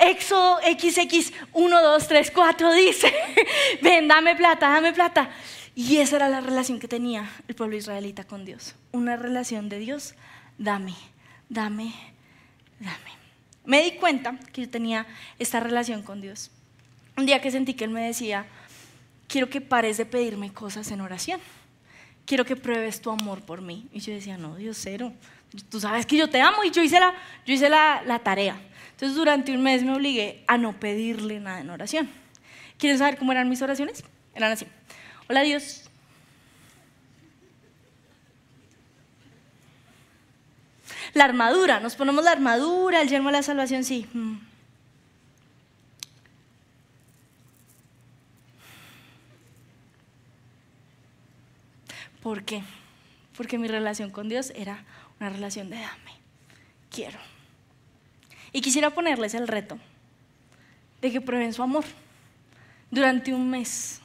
Éxodo 0.00 0.58
XX 0.62 1.32
1, 1.52 1.82
2, 1.82 2.08
3, 2.08 2.30
4 2.30 2.72
dice, 2.72 3.14
ven, 3.82 4.08
dame 4.08 4.34
plata, 4.34 4.70
dame 4.70 4.92
plata. 4.92 5.30
Y 5.74 5.98
esa 5.98 6.16
era 6.16 6.28
la 6.28 6.40
relación 6.40 6.80
que 6.80 6.88
tenía 6.88 7.30
el 7.46 7.54
pueblo 7.54 7.76
israelita 7.76 8.24
con 8.24 8.44
Dios. 8.44 8.74
Una 8.92 9.16
relación 9.16 9.68
de 9.68 9.78
Dios, 9.78 10.14
dame, 10.58 10.94
dame, 11.48 11.92
dame. 12.78 13.10
Me 13.64 13.82
di 13.82 13.92
cuenta 13.92 14.38
que 14.52 14.62
yo 14.62 14.70
tenía 14.70 15.06
esta 15.38 15.60
relación 15.60 16.02
con 16.02 16.20
Dios. 16.20 16.50
Un 17.16 17.26
día 17.26 17.40
que 17.40 17.50
sentí 17.50 17.74
que 17.74 17.84
Él 17.84 17.90
me 17.90 18.02
decía, 18.02 18.46
quiero 19.28 19.50
que 19.50 19.60
pares 19.60 19.98
de 19.98 20.06
pedirme 20.06 20.52
cosas 20.52 20.90
en 20.90 21.02
oración. 21.02 21.40
Quiero 22.24 22.44
que 22.44 22.56
pruebes 22.56 23.00
tu 23.00 23.10
amor 23.10 23.42
por 23.42 23.60
mí. 23.60 23.88
Y 23.92 24.00
yo 24.00 24.12
decía, 24.12 24.38
no, 24.38 24.56
Dios 24.56 24.78
cero. 24.80 25.12
Tú 25.68 25.80
sabes 25.80 26.06
que 26.06 26.16
yo 26.16 26.30
te 26.30 26.40
amo 26.40 26.64
y 26.64 26.70
yo 26.70 26.82
hice 26.82 26.98
la, 26.98 27.14
yo 27.44 27.52
hice 27.52 27.68
la, 27.68 28.02
la 28.06 28.20
tarea. 28.20 28.56
Entonces 29.00 29.16
durante 29.16 29.54
un 29.54 29.62
mes 29.62 29.82
me 29.82 29.94
obligué 29.94 30.44
a 30.46 30.58
no 30.58 30.78
pedirle 30.78 31.40
nada 31.40 31.60
en 31.60 31.70
oración. 31.70 32.10
¿Quieren 32.76 32.98
saber 32.98 33.16
cómo 33.16 33.32
eran 33.32 33.48
mis 33.48 33.62
oraciones? 33.62 34.04
Eran 34.34 34.52
así. 34.52 34.66
Hola 35.26 35.40
Dios. 35.40 35.88
La 41.14 41.24
armadura, 41.24 41.80
nos 41.80 41.96
ponemos 41.96 42.22
la 42.24 42.32
armadura, 42.32 43.00
el 43.00 43.08
yermo 43.08 43.30
de 43.30 43.38
la 43.38 43.42
salvación, 43.42 43.84
sí. 43.84 44.06
Mm. 44.12 44.36
¿Por 52.22 52.44
qué? 52.44 52.62
Porque 53.34 53.56
mi 53.56 53.66
relación 53.66 54.10
con 54.10 54.28
Dios 54.28 54.52
era 54.54 54.84
una 55.18 55.30
relación 55.30 55.70
de 55.70 55.76
dame, 55.76 56.12
quiero. 56.90 57.39
Y 58.52 58.60
quisiera 58.60 58.90
ponerles 58.90 59.34
el 59.34 59.48
reto 59.48 59.78
de 61.00 61.10
que 61.10 61.20
prueben 61.20 61.52
su 61.52 61.62
amor 61.62 61.84
durante 62.90 63.32
un 63.32 63.48
mes. 63.50 64.00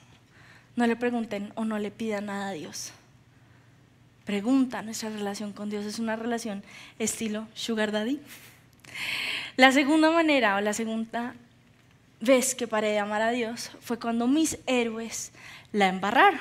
No 0.75 0.85
le 0.87 0.95
pregunten 0.95 1.51
o 1.55 1.65
no 1.65 1.79
le 1.79 1.91
pidan 1.91 2.27
nada 2.27 2.49
a 2.49 2.53
Dios. 2.53 2.91
Pregunta, 4.25 4.81
nuestra 4.81 5.09
relación 5.09 5.53
con 5.53 5.69
Dios 5.69 5.85
es 5.85 5.99
una 5.99 6.15
relación 6.15 6.63
estilo 6.99 7.47
Sugar 7.53 7.91
Daddy. 7.91 8.19
La 9.55 9.71
segunda 9.71 10.11
manera 10.11 10.55
o 10.55 10.61
la 10.61 10.73
segunda 10.73 11.35
vez 12.19 12.55
que 12.55 12.67
paré 12.67 12.89
de 12.89 12.99
amar 12.99 13.21
a 13.21 13.31
Dios 13.31 13.71
fue 13.81 13.99
cuando 13.99 14.27
mis 14.27 14.57
héroes 14.65 15.31
la 15.71 15.87
embarraron. 15.87 16.39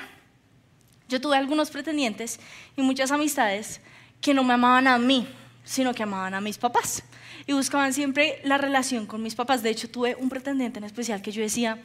Yo 1.07 1.21
tuve 1.21 1.37
algunos 1.37 1.69
pretendientes 1.69 2.39
y 2.75 2.81
muchas 2.81 3.11
amistades 3.11 3.81
que 4.19 4.33
no 4.33 4.43
me 4.43 4.55
amaban 4.55 4.87
a 4.87 4.97
mí, 4.97 5.27
sino 5.65 5.93
que 5.93 6.03
amaban 6.03 6.33
a 6.33 6.41
mis 6.41 6.57
papás. 6.57 7.03
Y 7.45 7.53
buscaban 7.53 7.93
siempre 7.93 8.39
la 8.43 8.57
relación 8.57 9.05
con 9.05 9.21
mis 9.21 9.35
papás. 9.35 9.61
De 9.61 9.69
hecho, 9.69 9.89
tuve 9.89 10.15
un 10.15 10.29
pretendiente 10.29 10.79
en 10.79 10.85
especial 10.85 11.21
que 11.21 11.31
yo 11.31 11.41
decía, 11.41 11.79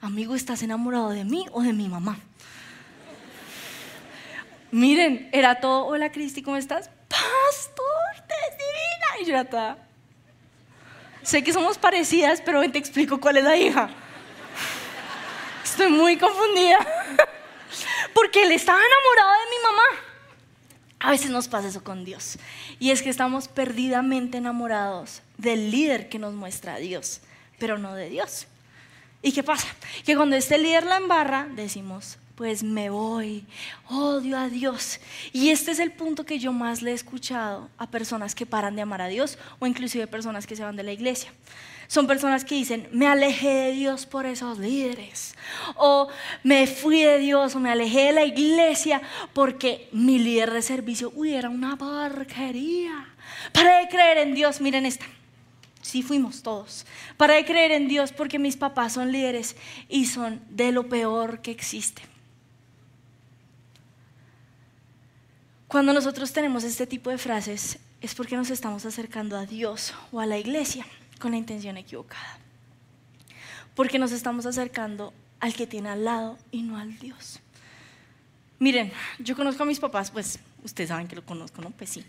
amigo, 0.00 0.36
¿estás 0.36 0.62
enamorado 0.62 1.10
de 1.10 1.24
mí 1.24 1.46
o 1.52 1.62
de 1.62 1.72
mi 1.72 1.88
mamá? 1.88 2.18
Miren, 4.70 5.28
era 5.32 5.56
todo, 5.56 5.86
hola 5.86 6.12
Cristi, 6.12 6.42
¿cómo 6.42 6.56
estás? 6.56 6.88
Pastor, 7.08 8.26
te 8.26 8.34
es 8.34 8.58
divina. 8.58 9.20
Y 9.20 9.24
yo 9.26 9.32
era 9.32 9.44
toda, 9.44 9.78
sé 11.22 11.42
que 11.44 11.52
somos 11.52 11.76
parecidas, 11.78 12.40
pero 12.40 12.60
ven, 12.60 12.72
te 12.72 12.78
explico 12.78 13.20
cuál 13.20 13.38
es 13.38 13.44
la 13.44 13.56
hija. 13.56 13.90
Estoy 15.62 15.88
muy 15.88 16.16
confundida. 16.16 16.78
Porque 18.14 18.42
él 18.42 18.52
estaba 18.52 18.78
enamorado 18.78 19.32
de 19.32 19.50
mi 19.50 19.62
mamá. 19.62 20.11
A 21.02 21.10
veces 21.10 21.30
nos 21.30 21.48
pasa 21.48 21.68
eso 21.68 21.82
con 21.82 22.04
Dios. 22.04 22.38
Y 22.78 22.90
es 22.90 23.02
que 23.02 23.10
estamos 23.10 23.48
perdidamente 23.48 24.38
enamorados 24.38 25.22
del 25.36 25.70
líder 25.70 26.08
que 26.08 26.20
nos 26.20 26.32
muestra 26.32 26.74
a 26.74 26.78
Dios, 26.78 27.20
pero 27.58 27.76
no 27.76 27.94
de 27.94 28.08
Dios. 28.08 28.46
¿Y 29.20 29.32
qué 29.32 29.42
pasa? 29.42 29.66
Que 30.04 30.16
cuando 30.16 30.36
este 30.36 30.58
líder 30.58 30.84
la 30.86 30.96
embarra, 30.96 31.48
decimos, 31.54 32.18
pues 32.34 32.62
me 32.62 32.90
voy, 32.90 33.44
odio 33.88 34.38
a 34.38 34.48
Dios. 34.48 35.00
Y 35.32 35.50
este 35.50 35.70
es 35.70 35.78
el 35.78 35.92
punto 35.92 36.24
que 36.24 36.38
yo 36.38 36.52
más 36.52 36.82
le 36.82 36.92
he 36.92 36.94
escuchado 36.94 37.68
a 37.78 37.90
personas 37.90 38.34
que 38.34 38.46
paran 38.46 38.76
de 38.76 38.82
amar 38.82 39.02
a 39.02 39.08
Dios 39.08 39.38
o 39.58 39.66
inclusive 39.66 40.06
personas 40.06 40.46
que 40.46 40.56
se 40.56 40.64
van 40.64 40.76
de 40.76 40.82
la 40.82 40.92
iglesia. 40.92 41.32
Son 41.88 42.06
personas 42.06 42.46
que 42.46 42.54
dicen, 42.54 42.88
me 42.90 43.06
alejé 43.06 43.50
de 43.50 43.72
Dios 43.72 44.06
por 44.06 44.24
esos 44.24 44.58
líderes. 44.58 45.34
O 45.76 46.08
me 46.42 46.66
fui 46.66 47.02
de 47.02 47.18
Dios 47.18 47.54
o 47.54 47.60
me 47.60 47.70
alejé 47.70 48.06
de 48.06 48.12
la 48.12 48.24
iglesia 48.24 49.02
porque 49.34 49.88
mi 49.92 50.18
líder 50.18 50.52
de 50.52 50.62
servicio, 50.62 51.12
uy, 51.14 51.34
era 51.34 51.50
una 51.50 51.76
porquería. 51.76 53.08
Para 53.52 53.80
de 53.80 53.88
creer 53.88 54.18
en 54.18 54.34
Dios, 54.34 54.60
miren 54.62 54.86
esta. 54.86 55.04
Sí 55.82 56.02
fuimos 56.02 56.42
todos. 56.42 56.86
Para 57.18 57.34
de 57.34 57.44
creer 57.44 57.72
en 57.72 57.88
Dios 57.88 58.12
porque 58.12 58.38
mis 58.38 58.56
papás 58.56 58.94
son 58.94 59.12
líderes 59.12 59.56
y 59.90 60.06
son 60.06 60.40
de 60.48 60.72
lo 60.72 60.88
peor 60.88 61.42
que 61.42 61.50
existe. 61.50 62.11
Cuando 65.72 65.94
nosotros 65.94 66.34
tenemos 66.34 66.64
este 66.64 66.86
tipo 66.86 67.08
de 67.08 67.16
frases 67.16 67.78
es 68.02 68.14
porque 68.14 68.36
nos 68.36 68.50
estamos 68.50 68.84
acercando 68.84 69.38
a 69.38 69.46
Dios 69.46 69.94
o 70.12 70.20
a 70.20 70.26
la 70.26 70.36
iglesia 70.36 70.84
con 71.18 71.30
la 71.30 71.38
intención 71.38 71.78
equivocada. 71.78 72.38
Porque 73.74 73.98
nos 73.98 74.12
estamos 74.12 74.44
acercando 74.44 75.14
al 75.40 75.54
que 75.54 75.66
tiene 75.66 75.88
al 75.88 76.04
lado 76.04 76.36
y 76.50 76.60
no 76.60 76.76
al 76.76 76.98
Dios. 76.98 77.40
Miren, 78.58 78.92
yo 79.18 79.34
conozco 79.34 79.62
a 79.62 79.66
mis 79.66 79.80
papás, 79.80 80.10
pues 80.10 80.40
ustedes 80.62 80.90
saben 80.90 81.08
que 81.08 81.16
lo 81.16 81.24
conozco, 81.24 81.62
¿no? 81.62 81.70
Pues 81.70 81.88
sí. 81.88 82.04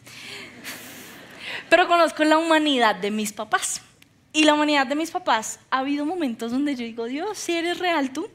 Pero 1.69 1.87
conozco 1.87 2.25
la 2.25 2.37
humanidad 2.37 2.97
de 2.97 3.11
mis 3.11 3.31
papás. 3.31 3.81
Y 4.33 4.43
la 4.43 4.55
humanidad 4.55 4.87
de 4.87 4.95
mis 4.95 5.09
papás, 5.09 5.61
ha 5.71 5.79
habido 5.79 6.05
momentos 6.05 6.51
donde 6.51 6.75
yo 6.75 6.83
digo, 6.83 7.05
Dios, 7.05 7.37
si 7.37 7.53
eres 7.53 7.79
real 7.79 8.11
tú, 8.11 8.27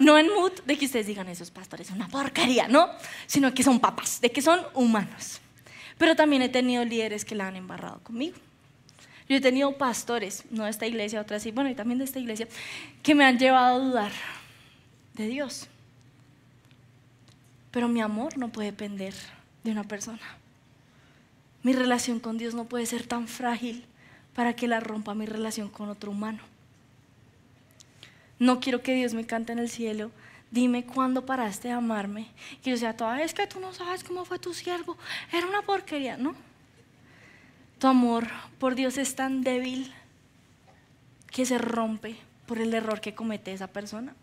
no 0.00 0.18
en 0.18 0.28
mood 0.34 0.52
de 0.64 0.78
que 0.78 0.86
ustedes 0.86 1.06
digan 1.06 1.28
esos 1.28 1.50
pastores 1.50 1.90
una 1.90 2.08
porquería, 2.08 2.66
no, 2.66 2.88
sino 3.26 3.52
que 3.52 3.62
son 3.62 3.78
papas, 3.78 4.20
de 4.20 4.32
que 4.32 4.40
son 4.40 4.60
humanos. 4.74 5.40
Pero 5.98 6.16
también 6.16 6.40
he 6.40 6.48
tenido 6.48 6.84
líderes 6.84 7.26
que 7.26 7.34
la 7.34 7.48
han 7.48 7.56
embarrado 7.56 8.00
conmigo. 8.02 8.36
Yo 9.28 9.36
he 9.36 9.40
tenido 9.42 9.76
pastores, 9.76 10.44
no 10.50 10.64
de 10.64 10.70
esta 10.70 10.86
iglesia, 10.86 11.20
otra 11.20 11.38
sí, 11.38 11.50
bueno, 11.52 11.68
y 11.68 11.74
también 11.74 11.98
de 11.98 12.04
esta 12.04 12.18
iglesia, 12.18 12.48
que 13.02 13.14
me 13.14 13.26
han 13.26 13.38
llevado 13.38 13.76
a 13.76 13.78
dudar 13.78 14.12
de 15.14 15.26
Dios. 15.26 15.68
Pero 17.70 17.86
mi 17.86 18.00
amor 18.00 18.38
no 18.38 18.48
puede 18.48 18.70
depender 18.70 19.14
de 19.62 19.70
una 19.70 19.84
persona. 19.84 20.38
Mi 21.62 21.74
relación 21.74 22.20
con 22.20 22.38
Dios 22.38 22.54
no 22.54 22.64
puede 22.64 22.86
ser 22.86 23.06
tan 23.06 23.28
frágil 23.28 23.84
para 24.34 24.56
que 24.56 24.66
la 24.66 24.80
rompa 24.80 25.14
mi 25.14 25.26
relación 25.26 25.68
con 25.68 25.90
otro 25.90 26.10
humano. 26.10 26.49
No 28.40 28.58
quiero 28.58 28.82
que 28.82 28.94
Dios 28.94 29.14
me 29.14 29.26
cante 29.26 29.52
en 29.52 29.60
el 29.60 29.68
cielo. 29.68 30.10
Dime 30.50 30.84
cuándo 30.84 31.24
paraste 31.26 31.68
de 31.68 31.74
amarme. 31.74 32.26
Que 32.64 32.70
yo 32.70 32.76
sea 32.76 32.96
toda, 32.96 33.22
es 33.22 33.34
que 33.34 33.46
tú 33.46 33.60
no 33.60 33.72
sabes 33.72 34.02
cómo 34.02 34.24
fue 34.24 34.38
tu 34.40 34.52
siervo. 34.54 34.96
Era 35.32 35.46
una 35.46 35.62
porquería, 35.62 36.16
¿no? 36.16 36.34
Tu 37.78 37.86
amor 37.86 38.26
por 38.58 38.74
Dios 38.74 38.98
es 38.98 39.14
tan 39.14 39.42
débil 39.42 39.92
que 41.30 41.46
se 41.46 41.58
rompe 41.58 42.16
por 42.46 42.58
el 42.58 42.74
error 42.74 43.00
que 43.00 43.14
comete 43.14 43.52
esa 43.52 43.68
persona. 43.68 44.14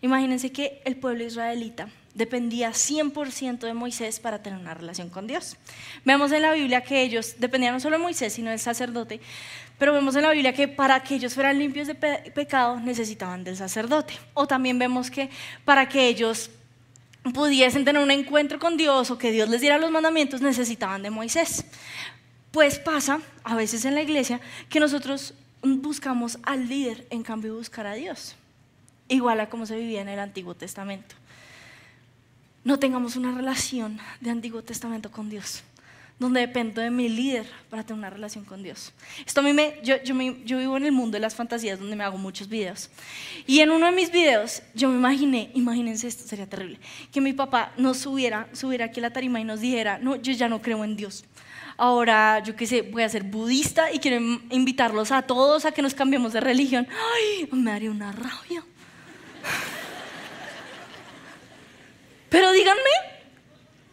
Imagínense 0.00 0.52
que 0.52 0.82
el 0.84 0.96
pueblo 0.96 1.24
israelita 1.24 1.88
dependía 2.14 2.70
100% 2.70 3.60
de 3.60 3.74
Moisés 3.74 4.20
para 4.20 4.42
tener 4.42 4.58
una 4.58 4.74
relación 4.74 5.10
con 5.10 5.26
Dios. 5.26 5.56
Vemos 6.04 6.30
en 6.32 6.42
la 6.42 6.52
Biblia 6.52 6.82
que 6.82 7.02
ellos 7.02 7.36
dependían 7.38 7.74
no 7.74 7.80
solo 7.80 7.96
de 7.96 8.02
Moisés, 8.02 8.32
sino 8.34 8.50
del 8.50 8.60
sacerdote, 8.60 9.20
pero 9.78 9.92
vemos 9.92 10.14
en 10.16 10.22
la 10.22 10.30
Biblia 10.30 10.52
que 10.52 10.68
para 10.68 11.02
que 11.02 11.16
ellos 11.16 11.34
fueran 11.34 11.58
limpios 11.58 11.86
de 11.86 11.94
pecado 11.94 12.78
necesitaban 12.80 13.44
del 13.44 13.56
sacerdote. 13.56 14.14
O 14.34 14.46
también 14.46 14.78
vemos 14.78 15.10
que 15.10 15.30
para 15.64 15.88
que 15.88 16.08
ellos 16.08 16.50
pudiesen 17.32 17.84
tener 17.84 18.02
un 18.02 18.10
encuentro 18.10 18.58
con 18.58 18.76
Dios 18.76 19.10
o 19.10 19.18
que 19.18 19.32
Dios 19.32 19.48
les 19.48 19.60
diera 19.60 19.78
los 19.78 19.90
mandamientos 19.90 20.40
necesitaban 20.40 21.02
de 21.02 21.10
Moisés. 21.10 21.64
Pues 22.50 22.78
pasa 22.78 23.20
a 23.42 23.56
veces 23.56 23.84
en 23.84 23.94
la 23.94 24.02
iglesia 24.02 24.40
que 24.68 24.80
nosotros 24.80 25.34
buscamos 25.62 26.38
al 26.42 26.68
líder 26.68 27.06
en 27.10 27.22
cambio 27.22 27.52
de 27.52 27.58
buscar 27.58 27.86
a 27.86 27.94
Dios, 27.94 28.36
igual 29.08 29.40
a 29.40 29.48
como 29.48 29.66
se 29.66 29.76
vivía 29.76 30.02
en 30.02 30.08
el 30.08 30.18
Antiguo 30.18 30.54
Testamento 30.54 31.16
no 32.64 32.78
tengamos 32.78 33.16
una 33.16 33.32
relación 33.32 34.00
de 34.20 34.30
Antiguo 34.30 34.62
Testamento 34.62 35.12
con 35.12 35.28
Dios, 35.28 35.62
donde 36.18 36.40
dependo 36.40 36.80
de 36.80 36.90
mi 36.90 37.08
líder 37.08 37.46
para 37.68 37.82
tener 37.82 37.98
una 37.98 38.10
relación 38.10 38.44
con 38.44 38.62
Dios. 38.62 38.92
Esto 39.26 39.40
a 39.40 39.42
mí 39.42 39.52
me 39.52 39.80
yo, 39.82 39.96
yo, 40.02 40.58
vivo 40.58 40.76
en 40.76 40.84
el 40.84 40.92
mundo 40.92 41.16
de 41.16 41.20
las 41.20 41.34
fantasías 41.34 41.78
donde 41.78 41.96
me 41.96 42.04
hago 42.04 42.18
muchos 42.18 42.48
videos. 42.48 42.88
Y 43.46 43.60
en 43.60 43.70
uno 43.70 43.86
de 43.86 43.92
mis 43.92 44.10
videos 44.10 44.62
yo 44.74 44.88
me 44.88 44.96
imaginé, 44.96 45.50
imagínense 45.54 46.06
esto, 46.06 46.26
sería 46.26 46.48
terrible, 46.48 46.78
que 47.12 47.20
mi 47.20 47.32
papá 47.32 47.72
nos 47.76 47.98
subiera, 47.98 48.48
subiera 48.52 48.86
aquí 48.86 49.00
a 49.00 49.02
la 49.02 49.12
tarima 49.12 49.40
y 49.40 49.44
nos 49.44 49.60
dijera, 49.60 49.98
no, 49.98 50.16
yo 50.16 50.32
ya 50.32 50.48
no 50.48 50.62
creo 50.62 50.84
en 50.84 50.96
Dios. 50.96 51.24
Ahora, 51.76 52.40
yo 52.44 52.54
qué 52.54 52.66
sé, 52.66 52.82
voy 52.82 53.02
a 53.02 53.08
ser 53.08 53.24
budista 53.24 53.90
y 53.90 53.98
quiero 53.98 54.18
invitarlos 54.50 55.10
a 55.10 55.22
todos 55.22 55.64
a 55.64 55.72
que 55.72 55.82
nos 55.82 55.94
cambiemos 55.94 56.32
de 56.32 56.40
religión. 56.40 56.86
Ay, 56.88 57.48
me 57.50 57.72
daría 57.72 57.90
una 57.90 58.12
rabia. 58.12 58.64
Pero 62.28 62.52
díganme 62.52 62.80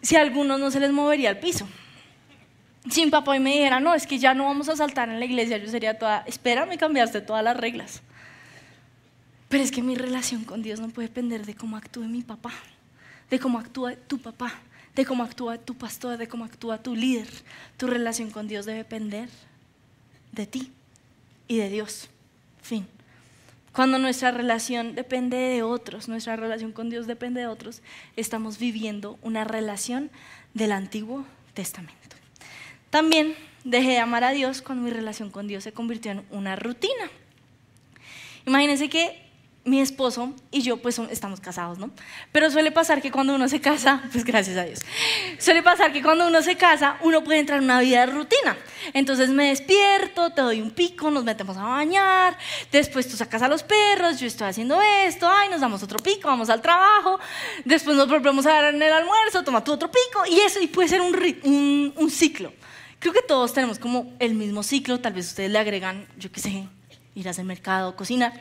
si 0.01 0.15
a 0.15 0.21
algunos 0.21 0.59
no 0.59 0.69
se 0.69 0.79
les 0.79 0.91
movería 0.91 1.31
el 1.31 1.39
piso. 1.39 1.67
Si 2.89 3.05
mi 3.05 3.11
papá 3.11 3.37
me 3.39 3.51
dijera, 3.51 3.79
no, 3.79 3.93
es 3.93 4.07
que 4.07 4.17
ya 4.17 4.33
no 4.33 4.45
vamos 4.45 4.67
a 4.69 4.75
saltar 4.75 5.09
en 5.09 5.19
la 5.19 5.25
iglesia, 5.25 5.57
yo 5.57 5.69
sería 5.69 5.99
toda, 5.99 6.23
espérame, 6.25 6.77
cambiaste 6.77 7.21
todas 7.21 7.43
las 7.43 7.55
reglas. 7.55 8.01
Pero 9.49 9.63
es 9.63 9.71
que 9.71 9.83
mi 9.83 9.95
relación 9.95 10.45
con 10.45 10.63
Dios 10.63 10.79
no 10.79 10.89
puede 10.89 11.09
depender 11.09 11.45
de 11.45 11.55
cómo 11.55 11.77
actúe 11.77 12.05
mi 12.05 12.23
papá, 12.23 12.53
de 13.29 13.39
cómo 13.39 13.59
actúe 13.59 13.97
tu 14.07 14.17
papá, 14.17 14.53
de 14.95 15.05
cómo 15.05 15.23
actúa 15.23 15.57
tu 15.57 15.75
pastor, 15.75 16.17
de 16.17 16.27
cómo 16.27 16.45
actúa 16.45 16.81
tu 16.81 16.95
líder. 16.95 17.27
Tu 17.77 17.87
relación 17.87 18.31
con 18.31 18.47
Dios 18.47 18.65
debe 18.65 18.79
depender 18.79 19.29
de 20.31 20.47
ti 20.47 20.71
y 21.47 21.57
de 21.57 21.69
Dios. 21.69 22.09
Fin. 22.61 22.87
Cuando 23.73 23.99
nuestra 23.99 24.31
relación 24.31 24.95
depende 24.95 25.37
de 25.37 25.63
otros, 25.63 26.09
nuestra 26.09 26.35
relación 26.35 26.71
con 26.71 26.89
Dios 26.89 27.07
depende 27.07 27.41
de 27.41 27.47
otros, 27.47 27.81
estamos 28.17 28.57
viviendo 28.57 29.17
una 29.21 29.43
relación 29.43 30.11
del 30.53 30.73
Antiguo 30.73 31.25
Testamento. 31.53 32.00
También 32.91 33.35
dejé 33.63 33.89
de 33.89 33.99
amar 33.99 34.23
a 34.23 34.31
Dios 34.31 34.61
cuando 34.61 34.83
mi 34.83 34.91
relación 34.91 35.31
con 35.31 35.47
Dios 35.47 35.63
se 35.63 35.71
convirtió 35.71 36.11
en 36.11 36.23
una 36.29 36.55
rutina. 36.55 37.09
Imagínense 38.45 38.89
que 38.89 39.31
mi 39.63 39.79
esposo 39.79 40.33
y 40.49 40.63
yo 40.63 40.77
pues 40.77 40.97
estamos 41.11 41.39
casados, 41.39 41.77
¿no? 41.77 41.91
Pero 42.31 42.49
suele 42.49 42.71
pasar 42.71 43.01
que 43.01 43.11
cuando 43.11 43.35
uno 43.35 43.47
se 43.47 43.61
casa, 43.61 44.01
pues 44.11 44.23
gracias 44.23 44.57
a 44.57 44.63
Dios, 44.63 44.79
suele 45.37 45.61
pasar 45.61 45.93
que 45.93 46.01
cuando 46.01 46.27
uno 46.27 46.41
se 46.41 46.55
casa, 46.55 46.97
uno 47.01 47.23
puede 47.23 47.39
entrar 47.39 47.59
en 47.59 47.65
una 47.65 47.79
vida 47.79 48.05
de 48.05 48.11
rutina. 48.11 48.57
Entonces 48.93 49.29
me 49.29 49.49
despierto, 49.49 50.31
te 50.31 50.41
doy 50.41 50.61
un 50.61 50.71
pico, 50.71 51.11
nos 51.11 51.23
metemos 51.23 51.57
a 51.57 51.63
bañar, 51.63 52.37
después 52.71 53.07
tú 53.07 53.15
sacas 53.15 53.41
a 53.43 53.47
los 53.47 53.61
perros, 53.61 54.19
yo 54.19 54.25
estoy 54.25 54.47
haciendo 54.47 54.81
esto, 54.81 55.29
ay, 55.29 55.49
nos 55.49 55.61
damos 55.61 55.83
otro 55.83 55.99
pico, 55.99 56.27
vamos 56.27 56.49
al 56.49 56.61
trabajo, 56.61 57.19
después 57.63 57.95
nos 57.95 58.07
volvemos 58.07 58.45
a 58.47 58.53
dar 58.53 58.73
en 58.73 58.81
el 58.81 58.91
almuerzo, 58.91 59.43
toma 59.43 59.63
tú 59.63 59.73
otro 59.73 59.91
pico, 59.91 60.25
y 60.27 60.39
eso, 60.39 60.59
y 60.59 60.67
puede 60.67 60.89
ser 60.89 61.01
un, 61.01 62.09
ciclo. 62.09 62.51
Creo 63.01 63.13
que 63.15 63.23
todos 63.23 63.51
tenemos 63.51 63.79
como 63.79 64.13
el 64.19 64.35
mismo 64.35 64.61
ciclo, 64.61 64.99
tal 64.99 65.13
vez 65.13 65.25
ustedes 65.25 65.49
le 65.49 65.57
agregan, 65.57 66.05
yo 66.19 66.31
qué 66.31 66.39
sé, 66.39 66.67
ir 67.15 67.27
a 67.27 67.31
hacer 67.31 67.43
mercado, 67.45 67.95
cocinar. 67.95 68.31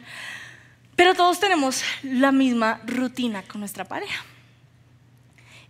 Pero 0.96 1.14
todos 1.14 1.40
tenemos 1.40 1.82
la 2.02 2.30
misma 2.30 2.82
rutina 2.84 3.42
con 3.42 3.60
nuestra 3.60 3.86
pareja. 3.86 4.22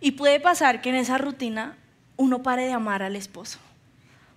Y 0.01 0.11
puede 0.11 0.41
pasar 0.41 0.81
que 0.81 0.89
en 0.89 0.95
esa 0.95 1.17
rutina 1.17 1.77
uno 2.17 2.43
pare 2.43 2.65
de 2.65 2.73
amar 2.73 3.01
al 3.01 3.15
esposo. 3.15 3.59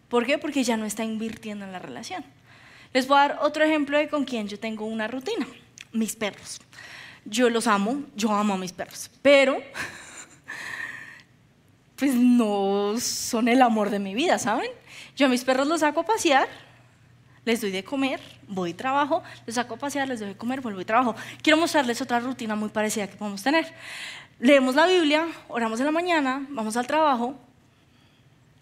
¿Por 0.08 0.24
qué? 0.24 0.38
Porque 0.38 0.62
ya 0.62 0.76
no 0.76 0.84
está 0.84 1.02
invirtiendo 1.02 1.64
en 1.64 1.72
la 1.72 1.80
relación. 1.80 2.24
Les 2.92 3.08
voy 3.08 3.18
a 3.18 3.22
dar 3.22 3.38
otro 3.42 3.64
ejemplo 3.64 3.98
de 3.98 4.08
con 4.08 4.24
quién 4.24 4.46
yo 4.46 4.60
tengo 4.60 4.86
una 4.86 5.08
rutina. 5.08 5.48
Mis 5.90 6.14
perros. 6.14 6.60
Yo 7.24 7.50
los 7.50 7.66
amo, 7.66 8.04
yo 8.14 8.32
amo 8.32 8.54
a 8.54 8.58
mis 8.58 8.72
perros, 8.72 9.10
pero 9.20 9.60
pues 12.04 12.16
no 12.16 12.94
son 13.00 13.48
el 13.48 13.62
amor 13.62 13.88
de 13.88 13.98
mi 13.98 14.14
vida, 14.14 14.38
¿saben? 14.38 14.70
Yo 15.16 15.26
a 15.26 15.28
mis 15.30 15.42
perros 15.42 15.66
los 15.66 15.80
saco 15.80 16.00
a 16.00 16.04
pasear 16.04 16.48
les 17.44 17.60
doy 17.60 17.70
de 17.70 17.84
comer, 17.84 18.20
voy 18.48 18.70
y 18.70 18.74
trabajo, 18.74 19.22
les 19.46 19.56
saco 19.56 19.74
a 19.74 19.76
pasear, 19.76 20.08
les 20.08 20.20
doy 20.20 20.30
de 20.30 20.36
comer, 20.36 20.62
vuelvo 20.62 20.80
y 20.80 20.84
trabajo. 20.84 21.14
Quiero 21.42 21.58
mostrarles 21.58 22.00
otra 22.00 22.18
rutina 22.20 22.54
muy 22.54 22.70
parecida 22.70 23.06
que 23.06 23.16
podemos 23.16 23.42
tener. 23.42 23.70
Leemos 24.38 24.74
la 24.74 24.86
Biblia, 24.86 25.26
oramos 25.48 25.78
en 25.80 25.86
la 25.86 25.92
mañana, 25.92 26.46
vamos 26.48 26.76
al 26.76 26.86
trabajo, 26.86 27.34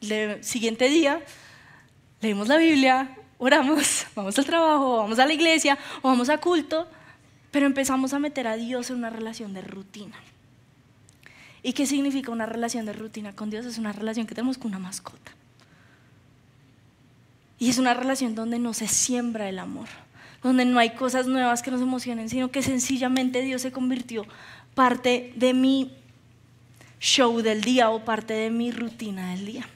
el 0.00 0.42
siguiente 0.42 0.88
día 0.88 1.20
leemos 2.20 2.48
la 2.48 2.56
Biblia, 2.56 3.16
oramos, 3.38 4.06
vamos 4.16 4.36
al 4.38 4.44
trabajo, 4.44 4.96
vamos 4.98 5.18
a 5.18 5.26
la 5.26 5.32
iglesia 5.32 5.78
o 6.02 6.08
vamos 6.08 6.28
a 6.28 6.38
culto, 6.38 6.88
pero 7.50 7.66
empezamos 7.66 8.12
a 8.14 8.18
meter 8.18 8.46
a 8.48 8.56
Dios 8.56 8.90
en 8.90 8.96
una 8.96 9.10
relación 9.10 9.54
de 9.54 9.62
rutina. 9.62 10.16
¿Y 11.62 11.72
qué 11.74 11.86
significa 11.86 12.32
una 12.32 12.46
relación 12.46 12.86
de 12.86 12.92
rutina 12.92 13.34
con 13.34 13.50
Dios? 13.50 13.66
Es 13.66 13.78
una 13.78 13.92
relación 13.92 14.26
que 14.26 14.34
tenemos 14.34 14.58
con 14.58 14.68
una 14.68 14.78
mascota. 14.78 15.32
Y 17.58 17.70
es 17.70 17.78
una 17.78 17.94
relación 17.94 18.34
donde 18.34 18.58
no 18.58 18.74
se 18.74 18.88
siembra 18.88 19.48
el 19.48 19.60
amor, 19.60 19.88
donde 20.42 20.64
no 20.64 20.80
hay 20.80 20.90
cosas 20.90 21.28
nuevas 21.28 21.62
que 21.62 21.70
nos 21.70 21.80
emocionen, 21.80 22.28
sino 22.28 22.50
que 22.50 22.62
sencillamente 22.62 23.42
Dios 23.42 23.62
se 23.62 23.70
convirtió 23.70 24.26
parte 24.74 25.32
de 25.36 25.54
mi 25.54 25.92
show 26.98 27.40
del 27.40 27.60
día 27.60 27.90
o 27.90 28.04
parte 28.04 28.34
de 28.34 28.50
mi 28.50 28.72
rutina 28.72 29.30
del 29.30 29.46
día. 29.46 29.68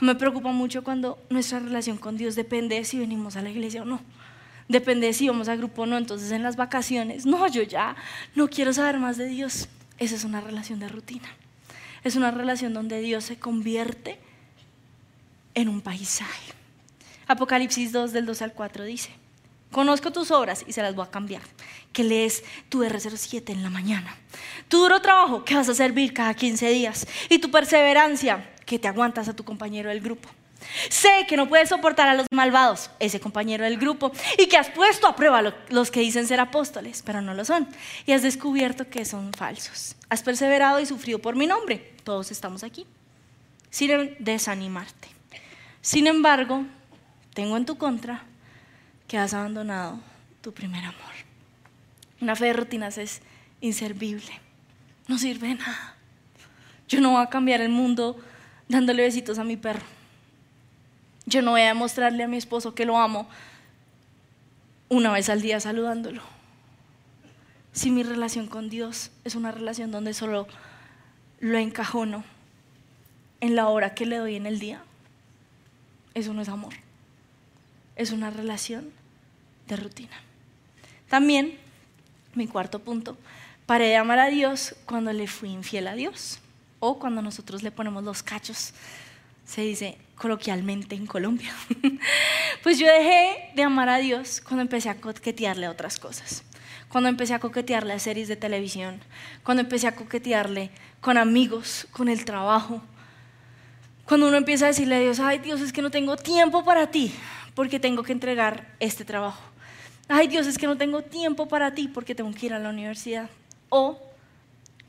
Me 0.00 0.14
preocupa 0.14 0.52
mucho 0.52 0.84
cuando 0.84 1.18
nuestra 1.30 1.58
relación 1.58 1.96
con 1.96 2.16
Dios 2.16 2.36
depende 2.36 2.76
de 2.76 2.84
si 2.84 2.98
venimos 2.98 3.36
a 3.36 3.42
la 3.42 3.50
iglesia 3.50 3.82
o 3.82 3.84
no. 3.84 4.00
Depende 4.68 5.08
de 5.08 5.12
si 5.12 5.28
vamos 5.28 5.48
a 5.48 5.56
grupo 5.56 5.82
o 5.82 5.86
no. 5.86 5.98
Entonces 5.98 6.30
en 6.30 6.42
las 6.42 6.56
vacaciones, 6.56 7.26
no, 7.26 7.46
yo 7.48 7.62
ya 7.62 7.96
no 8.34 8.48
quiero 8.48 8.72
saber 8.72 8.98
más 8.98 9.16
de 9.16 9.26
Dios. 9.26 9.68
Esa 9.98 10.14
es 10.14 10.24
una 10.24 10.40
relación 10.40 10.80
de 10.80 10.88
rutina. 10.88 11.28
Es 12.02 12.16
una 12.16 12.30
relación 12.30 12.74
donde 12.74 13.00
Dios 13.00 13.24
se 13.24 13.38
convierte 13.38 14.18
en 15.54 15.68
un 15.68 15.80
paisaje. 15.80 16.52
Apocalipsis 17.26 17.92
2 17.92 18.12
del 18.12 18.26
2 18.26 18.42
al 18.42 18.52
4 18.52 18.84
dice, 18.84 19.10
conozco 19.70 20.12
tus 20.12 20.30
obras 20.30 20.64
y 20.66 20.72
se 20.72 20.82
las 20.82 20.94
voy 20.94 21.06
a 21.06 21.10
cambiar, 21.10 21.42
que 21.92 22.04
lees 22.04 22.44
tu 22.68 22.82
R07 22.84 23.50
en 23.50 23.62
la 23.62 23.70
mañana, 23.70 24.14
tu 24.68 24.78
duro 24.78 25.00
trabajo 25.00 25.44
que 25.44 25.54
vas 25.54 25.68
a 25.68 25.74
servir 25.74 26.12
cada 26.12 26.34
15 26.34 26.68
días 26.68 27.06
y 27.30 27.38
tu 27.38 27.50
perseverancia 27.50 28.54
que 28.66 28.78
te 28.78 28.88
aguantas 28.88 29.28
a 29.28 29.34
tu 29.34 29.44
compañero 29.44 29.88
del 29.88 30.00
grupo. 30.00 30.28
Sé 30.88 31.26
que 31.28 31.36
no 31.36 31.48
puedes 31.48 31.68
soportar 31.68 32.08
a 32.08 32.14
los 32.14 32.26
malvados, 32.32 32.90
ese 32.98 33.20
compañero 33.20 33.64
del 33.64 33.78
grupo, 33.78 34.12
y 34.38 34.46
que 34.46 34.56
has 34.56 34.70
puesto 34.70 35.06
a 35.06 35.16
prueba 35.16 35.54
los 35.68 35.90
que 35.90 36.00
dicen 36.00 36.26
ser 36.26 36.40
apóstoles, 36.40 37.02
pero 37.02 37.20
no 37.20 37.34
lo 37.34 37.44
son, 37.44 37.68
y 38.06 38.12
has 38.12 38.22
descubierto 38.22 38.88
que 38.88 39.04
son 39.04 39.32
falsos. 39.32 39.96
Has 40.08 40.22
perseverado 40.22 40.80
y 40.80 40.86
sufrido 40.86 41.18
por 41.18 41.36
mi 41.36 41.46
nombre, 41.46 41.94
todos 42.04 42.30
estamos 42.30 42.62
aquí, 42.64 42.86
sin 43.70 44.16
desanimarte. 44.18 45.08
Sin 45.80 46.06
embargo, 46.06 46.64
tengo 47.34 47.56
en 47.56 47.66
tu 47.66 47.76
contra 47.76 48.24
que 49.06 49.18
has 49.18 49.34
abandonado 49.34 50.00
tu 50.40 50.52
primer 50.52 50.84
amor. 50.84 51.14
Una 52.20 52.36
fe 52.36 52.46
de 52.46 52.52
rutinas 52.54 52.96
es 52.96 53.20
inservible, 53.60 54.40
no 55.08 55.18
sirve 55.18 55.48
de 55.48 55.54
nada. 55.56 55.96
Yo 56.88 57.00
no 57.00 57.12
voy 57.12 57.22
a 57.22 57.28
cambiar 57.28 57.60
el 57.60 57.70
mundo 57.70 58.18
dándole 58.68 59.02
besitos 59.02 59.38
a 59.38 59.44
mi 59.44 59.56
perro. 59.56 59.84
Yo 61.26 61.42
no 61.42 61.52
voy 61.52 61.62
a 61.62 61.68
demostrarle 61.68 62.22
a 62.22 62.28
mi 62.28 62.36
esposo 62.36 62.74
que 62.74 62.84
lo 62.84 62.98
amo 62.98 63.28
una 64.88 65.12
vez 65.12 65.28
al 65.28 65.40
día 65.40 65.60
saludándolo. 65.60 66.22
Si 67.72 67.90
mi 67.90 68.02
relación 68.02 68.46
con 68.46 68.70
Dios 68.70 69.10
es 69.24 69.34
una 69.34 69.50
relación 69.50 69.90
donde 69.90 70.14
solo 70.14 70.46
lo 71.40 71.58
encajono 71.58 72.24
en 73.40 73.56
la 73.56 73.68
hora 73.68 73.94
que 73.94 74.06
le 74.06 74.18
doy 74.18 74.36
en 74.36 74.46
el 74.46 74.58
día, 74.58 74.82
eso 76.14 76.32
no 76.32 76.42
es 76.42 76.48
amor 76.48 76.74
es 77.96 78.12
una 78.12 78.30
relación 78.30 78.90
de 79.68 79.76
rutina. 79.76 80.16
También, 81.08 81.56
mi 82.34 82.46
cuarto 82.46 82.80
punto, 82.80 83.16
paré 83.66 83.88
de 83.88 83.96
amar 83.96 84.18
a 84.18 84.28
Dios 84.28 84.74
cuando 84.86 85.12
le 85.12 85.26
fui 85.26 85.50
infiel 85.50 85.86
a 85.86 85.94
Dios 85.94 86.40
o 86.80 86.98
cuando 86.98 87.22
nosotros 87.22 87.62
le 87.62 87.70
ponemos 87.70 88.02
los 88.04 88.22
cachos, 88.22 88.72
se 89.46 89.62
dice 89.62 89.98
coloquialmente 90.16 90.94
en 90.94 91.06
Colombia. 91.06 91.52
pues 92.62 92.78
yo 92.78 92.86
dejé 92.86 93.50
de 93.54 93.62
amar 93.62 93.88
a 93.88 93.98
Dios 93.98 94.40
cuando 94.40 94.62
empecé 94.62 94.88
a 94.88 95.00
coquetearle 95.00 95.66
a 95.66 95.70
otras 95.70 95.98
cosas, 95.98 96.44
cuando 96.88 97.08
empecé 97.08 97.34
a 97.34 97.38
coquetearle 97.38 97.92
a 97.92 97.98
series 97.98 98.28
de 98.28 98.36
televisión, 98.36 99.00
cuando 99.42 99.62
empecé 99.62 99.86
a 99.86 99.94
coquetearle 99.94 100.70
con 101.00 101.18
amigos, 101.18 101.86
con 101.90 102.08
el 102.08 102.24
trabajo. 102.24 102.82
Cuando 104.06 104.28
uno 104.28 104.36
empieza 104.36 104.66
a 104.66 104.68
decirle 104.68 104.96
a 104.96 105.00
Dios, 105.00 105.20
ay 105.20 105.38
Dios, 105.38 105.60
es 105.60 105.72
que 105.72 105.82
no 105.82 105.90
tengo 105.90 106.16
tiempo 106.16 106.64
para 106.64 106.90
ti, 106.90 107.12
porque 107.54 107.80
tengo 107.80 108.02
que 108.02 108.12
entregar 108.12 108.74
este 108.80 109.04
trabajo. 109.04 109.42
Ay 110.08 110.28
Dios, 110.28 110.46
es 110.46 110.58
que 110.58 110.66
no 110.66 110.76
tengo 110.76 111.02
tiempo 111.02 111.48
para 111.48 111.74
ti 111.74 111.88
porque 111.88 112.14
tengo 112.14 112.30
que 112.32 112.46
ir 112.46 112.54
a 112.54 112.58
la 112.58 112.68
universidad. 112.68 113.30
O 113.70 113.98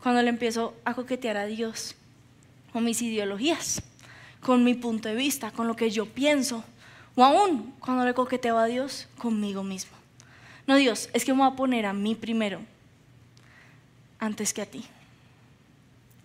cuando 0.04 0.22
le 0.22 0.30
empiezo 0.30 0.76
a 0.84 0.94
coquetear 0.94 1.38
a 1.38 1.46
Dios 1.46 1.96
con 2.74 2.84
mis 2.84 3.02
ideologías, 3.02 3.82
con 4.46 4.64
mi 4.64 4.76
punto 4.76 5.10
de 5.10 5.16
vista, 5.16 5.50
con 5.50 5.68
lo 5.68 5.76
que 5.76 5.90
yo 5.90 6.06
pienso. 6.06 6.64
O 7.16 7.24
aún 7.26 7.74
cuando 7.80 8.06
le 8.06 8.14
coqueteo 8.14 8.60
a 8.60 8.66
Dios 8.68 9.08
conmigo 9.18 9.64
mismo. 9.64 9.98
No, 10.68 10.76
Dios, 10.76 11.10
es 11.14 11.26
que 11.26 11.34
me 11.34 11.40
voy 11.40 11.48
a 11.48 11.56
poner 11.56 11.88
a 11.88 11.94
mí 11.94 12.14
primero 12.14 12.60
antes 14.20 14.54
que 14.54 14.62
a 14.62 14.68
ti. 14.68 14.86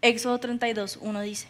Éxodo 0.02 0.38
32, 0.38 0.98
1 1.00 1.20
dice, 1.22 1.48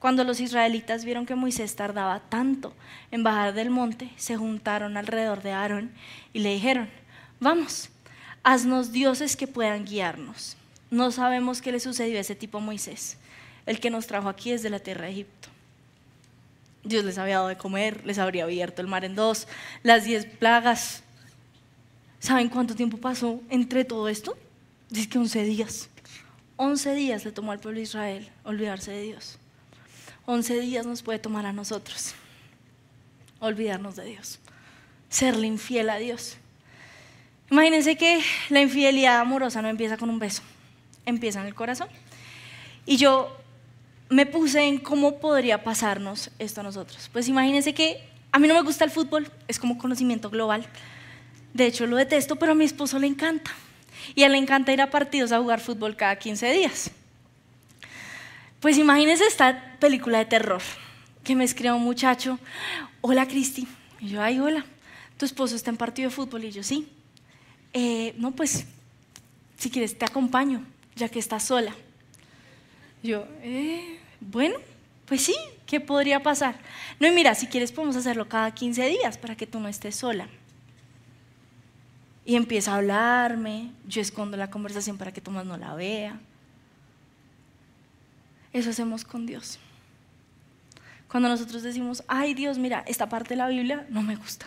cuando 0.00 0.24
los 0.24 0.40
israelitas 0.40 1.04
vieron 1.04 1.24
que 1.24 1.36
Moisés 1.36 1.76
tardaba 1.76 2.18
tanto 2.18 2.72
en 3.12 3.22
bajar 3.22 3.54
del 3.54 3.70
monte, 3.70 4.10
se 4.16 4.36
juntaron 4.36 4.96
alrededor 4.96 5.42
de 5.42 5.52
Aarón 5.52 5.92
y 6.32 6.40
le 6.40 6.52
dijeron, 6.52 6.88
vamos, 7.38 7.90
haznos 8.42 8.90
dioses 8.90 9.36
que 9.36 9.46
puedan 9.46 9.84
guiarnos. 9.84 10.56
No 10.90 11.12
sabemos 11.12 11.62
qué 11.62 11.70
le 11.70 11.78
sucedió 11.78 12.18
a 12.18 12.22
ese 12.22 12.34
tipo 12.34 12.58
Moisés, 12.58 13.18
el 13.66 13.78
que 13.78 13.90
nos 13.90 14.08
trajo 14.08 14.28
aquí 14.28 14.50
desde 14.50 14.70
la 14.70 14.80
tierra 14.80 15.04
de 15.04 15.12
Egipto. 15.12 15.48
Dios 16.84 17.04
les 17.04 17.18
había 17.18 17.36
dado 17.36 17.48
de 17.48 17.56
comer, 17.56 18.04
les 18.06 18.18
habría 18.18 18.44
abierto 18.44 18.82
el 18.82 18.88
mar 18.88 19.04
en 19.04 19.14
dos, 19.14 19.48
las 19.82 20.04
diez 20.04 20.26
plagas. 20.26 21.02
¿Saben 22.20 22.48
cuánto 22.48 22.74
tiempo 22.74 22.98
pasó 22.98 23.40
entre 23.50 23.84
todo 23.84 24.08
esto? 24.08 24.36
Dice 24.90 25.08
que 25.08 25.18
once 25.18 25.42
días. 25.44 25.88
Once 26.56 26.92
días 26.94 27.24
le 27.24 27.32
tomó 27.32 27.52
al 27.52 27.60
pueblo 27.60 27.78
de 27.78 27.84
Israel 27.84 28.28
olvidarse 28.44 28.90
de 28.90 29.02
Dios. 29.02 29.38
11 30.30 30.60
días 30.60 30.84
nos 30.84 31.02
puede 31.02 31.18
tomar 31.18 31.46
a 31.46 31.54
nosotros 31.54 32.14
olvidarnos 33.40 33.96
de 33.96 34.04
Dios, 34.04 34.38
serle 35.08 35.46
infiel 35.46 35.88
a 35.88 35.96
Dios. 35.96 36.36
Imagínense 37.50 37.96
que 37.96 38.22
la 38.50 38.60
infidelidad 38.60 39.20
amorosa 39.20 39.62
no 39.62 39.68
empieza 39.68 39.96
con 39.96 40.10
un 40.10 40.18
beso, 40.18 40.42
empieza 41.06 41.40
en 41.40 41.46
el 41.46 41.54
corazón. 41.54 41.88
Y 42.84 42.98
yo 42.98 43.34
me 44.08 44.26
puse 44.26 44.62
en 44.62 44.78
cómo 44.78 45.18
podría 45.18 45.62
pasarnos 45.62 46.30
esto 46.38 46.60
a 46.60 46.64
nosotros. 46.64 47.10
Pues 47.12 47.28
imagínense 47.28 47.74
que 47.74 48.02
a 48.32 48.38
mí 48.38 48.48
no 48.48 48.54
me 48.54 48.62
gusta 48.62 48.84
el 48.84 48.90
fútbol, 48.90 49.30
es 49.48 49.58
como 49.58 49.78
conocimiento 49.78 50.30
global. 50.30 50.66
De 51.54 51.66
hecho, 51.66 51.86
lo 51.86 51.96
detesto, 51.96 52.36
pero 52.36 52.52
a 52.52 52.54
mi 52.54 52.64
esposo 52.64 52.98
le 52.98 53.06
encanta. 53.06 53.50
Y 54.14 54.22
a 54.22 54.26
él 54.26 54.32
le 54.32 54.38
encanta 54.38 54.72
ir 54.72 54.80
a 54.80 54.90
partidos 54.90 55.32
a 55.32 55.38
jugar 55.38 55.60
fútbol 55.60 55.96
cada 55.96 56.16
15 56.16 56.52
días. 56.52 56.90
Pues 58.60 58.76
imagínense 58.78 59.24
esta 59.26 59.76
película 59.78 60.18
de 60.18 60.24
terror 60.24 60.62
que 61.22 61.36
me 61.36 61.44
escribe 61.44 61.72
un 61.72 61.82
muchacho, 61.82 62.38
hola 63.02 63.28
Cristi, 63.28 63.68
y 64.00 64.08
yo, 64.08 64.22
ay, 64.22 64.40
hola, 64.40 64.64
tu 65.18 65.26
esposo 65.26 65.54
está 65.56 65.70
en 65.70 65.76
partido 65.76 66.08
de 66.08 66.14
fútbol, 66.14 66.44
y 66.44 66.50
yo, 66.50 66.62
sí. 66.62 66.88
Eh, 67.72 68.14
no, 68.16 68.30
pues, 68.32 68.66
si 69.58 69.70
quieres 69.70 69.98
te 69.98 70.06
acompaño, 70.06 70.64
ya 70.96 71.08
que 71.08 71.18
estás 71.18 71.44
sola. 71.44 71.74
Yo, 73.02 73.26
eh, 73.42 73.98
bueno, 74.20 74.56
pues 75.06 75.22
sí, 75.22 75.34
¿qué 75.66 75.80
podría 75.80 76.22
pasar? 76.22 76.56
No, 76.98 77.06
y 77.06 77.12
mira, 77.12 77.34
si 77.34 77.46
quieres 77.46 77.72
podemos 77.72 77.96
hacerlo 77.96 78.28
cada 78.28 78.50
15 78.52 78.86
días 78.88 79.18
para 79.18 79.36
que 79.36 79.46
tú 79.46 79.60
no 79.60 79.68
estés 79.68 79.96
sola. 79.96 80.28
Y 82.24 82.36
empieza 82.36 82.72
a 82.72 82.76
hablarme, 82.76 83.70
yo 83.86 84.02
escondo 84.02 84.36
la 84.36 84.50
conversación 84.50 84.98
para 84.98 85.12
que 85.12 85.20
Tomás 85.20 85.46
no 85.46 85.56
la 85.56 85.74
vea. 85.74 86.20
Eso 88.52 88.70
hacemos 88.70 89.04
con 89.04 89.24
Dios. 89.24 89.58
Cuando 91.08 91.28
nosotros 91.28 91.62
decimos, 91.62 92.02
ay 92.06 92.34
Dios, 92.34 92.58
mira, 92.58 92.84
esta 92.86 93.08
parte 93.08 93.30
de 93.30 93.36
la 93.36 93.48
Biblia 93.48 93.86
no 93.88 94.02
me 94.02 94.16
gusta, 94.16 94.46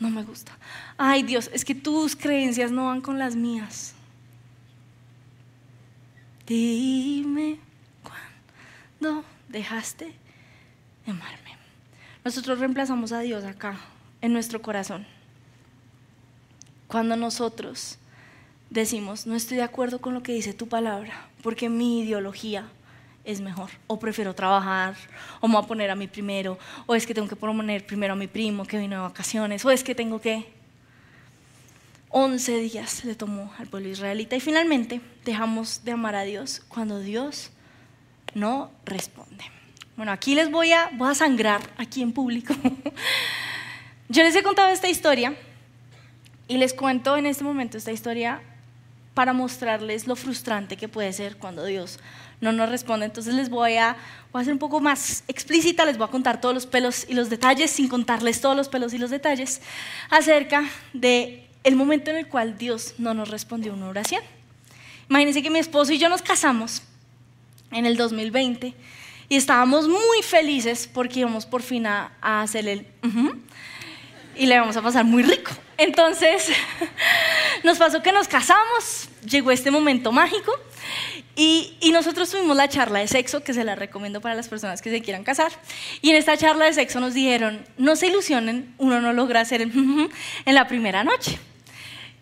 no 0.00 0.10
me 0.10 0.24
gusta. 0.24 0.52
Ay 0.98 1.22
Dios, 1.22 1.48
es 1.52 1.64
que 1.64 1.76
tus 1.76 2.16
creencias 2.16 2.72
no 2.72 2.86
van 2.86 3.00
con 3.00 3.18
las 3.18 3.36
mías. 3.36 3.94
Dime 6.50 7.60
cuándo 8.02 9.24
dejaste 9.48 10.06
de 11.06 11.12
amarme. 11.12 11.56
Nosotros 12.24 12.58
reemplazamos 12.58 13.12
a 13.12 13.20
Dios 13.20 13.44
acá, 13.44 13.78
en 14.20 14.32
nuestro 14.32 14.60
corazón. 14.60 15.06
Cuando 16.88 17.14
nosotros 17.14 17.98
decimos, 18.68 19.28
no 19.28 19.36
estoy 19.36 19.58
de 19.58 19.62
acuerdo 19.62 20.00
con 20.00 20.12
lo 20.12 20.24
que 20.24 20.32
dice 20.32 20.52
tu 20.52 20.66
palabra, 20.66 21.28
porque 21.40 21.68
mi 21.68 22.00
ideología 22.00 22.66
es 23.24 23.40
mejor. 23.40 23.70
O 23.86 24.00
prefiero 24.00 24.34
trabajar, 24.34 24.96
o 25.38 25.46
me 25.46 25.54
voy 25.54 25.62
a 25.62 25.68
poner 25.68 25.88
a 25.88 25.94
mí 25.94 26.08
primero, 26.08 26.58
o 26.86 26.96
es 26.96 27.06
que 27.06 27.14
tengo 27.14 27.28
que 27.28 27.36
poner 27.36 27.86
primero 27.86 28.14
a 28.14 28.16
mi 28.16 28.26
primo 28.26 28.64
que 28.64 28.76
vino 28.76 28.96
de 28.96 29.02
vacaciones, 29.02 29.64
o 29.64 29.70
es 29.70 29.84
que 29.84 29.94
tengo 29.94 30.20
que... 30.20 30.52
11 32.10 32.58
días 32.58 33.04
le 33.04 33.14
tomó 33.14 33.52
al 33.58 33.68
pueblo 33.68 33.88
israelita 33.88 34.34
y 34.34 34.40
finalmente 34.40 35.00
dejamos 35.24 35.84
de 35.84 35.92
amar 35.92 36.16
a 36.16 36.22
Dios 36.22 36.60
cuando 36.68 36.98
Dios 36.98 37.50
no 38.34 38.70
responde. 38.84 39.44
Bueno, 39.96 40.12
aquí 40.12 40.34
les 40.34 40.50
voy 40.50 40.72
a, 40.72 40.90
voy 40.94 41.10
a 41.10 41.14
sangrar, 41.14 41.60
aquí 41.76 42.02
en 42.02 42.12
público. 42.12 42.54
Yo 44.08 44.24
les 44.24 44.34
he 44.34 44.42
contado 44.42 44.70
esta 44.70 44.88
historia 44.88 45.36
y 46.48 46.56
les 46.56 46.74
cuento 46.74 47.16
en 47.16 47.26
este 47.26 47.44
momento 47.44 47.78
esta 47.78 47.92
historia 47.92 48.40
para 49.14 49.32
mostrarles 49.32 50.06
lo 50.08 50.16
frustrante 50.16 50.76
que 50.76 50.88
puede 50.88 51.12
ser 51.12 51.36
cuando 51.36 51.64
Dios 51.64 52.00
no 52.40 52.50
nos 52.50 52.70
responde. 52.70 53.06
Entonces 53.06 53.34
les 53.34 53.50
voy 53.50 53.76
a, 53.76 53.96
voy 54.32 54.42
a 54.42 54.44
ser 54.44 54.54
un 54.54 54.58
poco 54.58 54.80
más 54.80 55.22
explícita, 55.28 55.84
les 55.84 55.98
voy 55.98 56.08
a 56.08 56.10
contar 56.10 56.40
todos 56.40 56.54
los 56.54 56.66
pelos 56.66 57.06
y 57.08 57.14
los 57.14 57.30
detalles, 57.30 57.70
sin 57.70 57.86
contarles 57.86 58.40
todos 58.40 58.56
los 58.56 58.68
pelos 58.68 58.94
y 58.94 58.98
los 58.98 59.10
detalles, 59.10 59.60
acerca 60.10 60.64
de 60.92 61.49
el 61.64 61.76
momento 61.76 62.10
en 62.10 62.16
el 62.16 62.26
cual 62.26 62.58
Dios 62.58 62.94
no 62.98 63.14
nos 63.14 63.28
respondió 63.28 63.74
una 63.74 63.88
oración. 63.88 64.22
Imagínense 65.08 65.42
que 65.42 65.50
mi 65.50 65.58
esposo 65.58 65.92
y 65.92 65.98
yo 65.98 66.08
nos 66.08 66.22
casamos 66.22 66.82
en 67.70 67.86
el 67.86 67.96
2020 67.96 68.74
y 69.28 69.36
estábamos 69.36 69.88
muy 69.88 70.22
felices 70.22 70.88
porque 70.92 71.20
íbamos 71.20 71.46
por 71.46 71.62
fin 71.62 71.86
a, 71.86 72.12
hacer 72.22 72.68
el 72.68 72.86
y 74.36 74.46
le 74.46 74.58
vamos 74.58 74.76
a 74.76 74.82
pasar 74.82 75.04
muy 75.04 75.22
rico. 75.22 75.50
Entonces, 75.76 76.48
nos 77.64 77.78
pasó 77.78 78.02
que 78.02 78.12
nos 78.12 78.28
casamos, 78.28 79.08
llegó 79.24 79.50
este 79.50 79.70
momento 79.70 80.12
mágico 80.12 80.52
y, 81.42 81.74
y, 81.80 81.90
nosotros 81.92 82.28
tuvimos 82.30 82.54
la 82.54 82.68
charla 82.68 82.98
de 82.98 83.08
sexo, 83.08 83.42
que 83.42 83.54
se 83.54 83.64
la 83.64 83.74
recomiendo 83.74 84.20
para 84.20 84.34
las 84.34 84.46
personas 84.46 84.82
que 84.82 84.90
se 84.90 85.00
quieran 85.00 85.24
casar. 85.24 85.50
Y 86.02 86.10
en 86.10 86.16
esta 86.16 86.36
charla 86.36 86.66
de 86.66 86.74
sexo 86.74 87.00
nos 87.00 87.14
dijeron, 87.14 87.64
no 87.78 87.96
se 87.96 88.08
ilusionen, 88.08 88.74
uno 88.76 89.00
no 89.00 89.14
logra 89.14 89.40
hacer 89.40 89.62
el 89.62 89.72
en 90.44 90.54
la 90.54 90.68
primera 90.68 91.02
noche. 91.02 91.38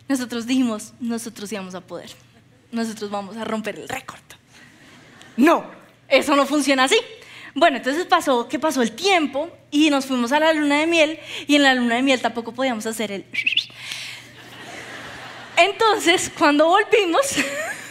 Nosotros 0.07 0.47
dijimos, 0.47 0.93
nosotros 1.01 1.51
íbamos 1.51 1.75
a 1.75 1.81
poder, 1.81 2.09
nosotros 2.71 3.11
vamos 3.11 3.35
a 3.35 3.43
romper 3.43 3.77
el 3.77 3.89
récord. 3.89 4.21
No, 5.35 5.69
eso 6.07 6.37
no 6.37 6.45
funciona 6.45 6.85
así. 6.85 6.95
Bueno, 7.53 7.75
entonces 7.75 8.05
pasó 8.05 8.47
que 8.47 8.57
pasó 8.57 8.81
el 8.81 8.93
tiempo 8.93 9.49
y 9.69 9.89
nos 9.89 10.05
fuimos 10.05 10.31
a 10.31 10.39
la 10.39 10.53
luna 10.53 10.79
de 10.79 10.87
miel 10.87 11.19
y 11.45 11.57
en 11.57 11.63
la 11.63 11.73
luna 11.73 11.95
de 11.95 12.03
miel 12.03 12.21
tampoco 12.21 12.53
podíamos 12.53 12.85
hacer 12.85 13.11
el... 13.11 13.25
Entonces, 15.57 16.31
cuando 16.37 16.67
volvimos, 16.67 17.35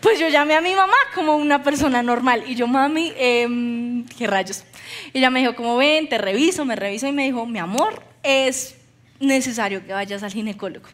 pues 0.00 0.18
yo 0.18 0.28
llamé 0.28 0.54
a 0.54 0.60
mi 0.60 0.74
mamá 0.74 0.96
como 1.14 1.36
una 1.36 1.62
persona 1.62 2.02
normal 2.02 2.44
y 2.46 2.54
yo, 2.54 2.66
mami, 2.66 3.12
eh, 3.16 4.04
¿qué 4.16 4.26
rayos? 4.26 4.64
Y 5.12 5.18
ella 5.18 5.30
me 5.30 5.40
dijo, 5.40 5.54
como 5.54 5.76
ven, 5.76 6.08
te 6.08 6.18
reviso, 6.18 6.64
me 6.64 6.76
reviso 6.76 7.06
y 7.06 7.12
me 7.12 7.24
dijo, 7.24 7.46
mi 7.46 7.58
amor, 7.58 8.02
es 8.22 8.76
necesario 9.20 9.84
que 9.84 9.92
vayas 9.92 10.22
al 10.22 10.32
ginecólogo. 10.32 10.88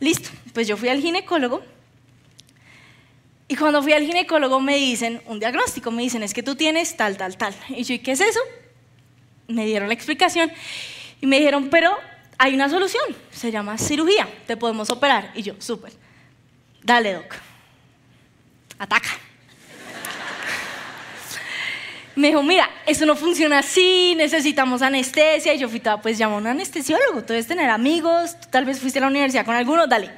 Listo, 0.00 0.30
pues 0.52 0.66
yo 0.66 0.76
fui 0.76 0.88
al 0.88 1.00
ginecólogo 1.00 1.62
y 3.46 3.56
cuando 3.56 3.82
fui 3.82 3.92
al 3.92 4.04
ginecólogo 4.04 4.60
me 4.60 4.76
dicen 4.76 5.20
un 5.26 5.38
diagnóstico, 5.38 5.90
me 5.90 6.02
dicen, 6.02 6.22
es 6.22 6.34
que 6.34 6.42
tú 6.42 6.56
tienes 6.56 6.96
tal, 6.96 7.16
tal, 7.16 7.36
tal. 7.36 7.54
Y 7.68 7.84
yo, 7.84 7.94
¿y 7.94 7.98
qué 7.98 8.12
es 8.12 8.20
eso? 8.20 8.40
Me 9.46 9.66
dieron 9.66 9.88
la 9.88 9.94
explicación 9.94 10.50
y 11.20 11.26
me 11.26 11.38
dijeron, 11.38 11.68
pero 11.70 11.96
hay 12.38 12.54
una 12.54 12.68
solución, 12.68 13.04
se 13.30 13.50
llama 13.50 13.78
cirugía, 13.78 14.28
te 14.46 14.56
podemos 14.56 14.90
operar. 14.90 15.30
Y 15.34 15.42
yo, 15.42 15.54
súper, 15.58 15.92
dale, 16.82 17.12
doc, 17.12 17.34
ataca. 18.84 19.10
Me 22.16 22.28
dijo, 22.28 22.44
mira, 22.44 22.70
eso 22.86 23.06
no 23.06 23.16
funciona 23.16 23.58
así, 23.58 24.14
necesitamos 24.16 24.82
anestesia. 24.82 25.52
Y 25.52 25.58
yo 25.58 25.68
fui 25.68 25.80
toda, 25.80 26.00
pues 26.00 26.16
llama 26.16 26.36
a 26.36 26.38
un 26.38 26.46
anestesiólogo, 26.46 27.22
tú 27.22 27.32
debes 27.32 27.48
tener 27.48 27.68
amigos, 27.70 28.36
tal 28.50 28.64
vez 28.64 28.78
fuiste 28.78 29.00
a 29.00 29.02
la 29.02 29.08
universidad 29.08 29.44
con 29.44 29.56
alguno, 29.56 29.86
dale, 29.88 30.10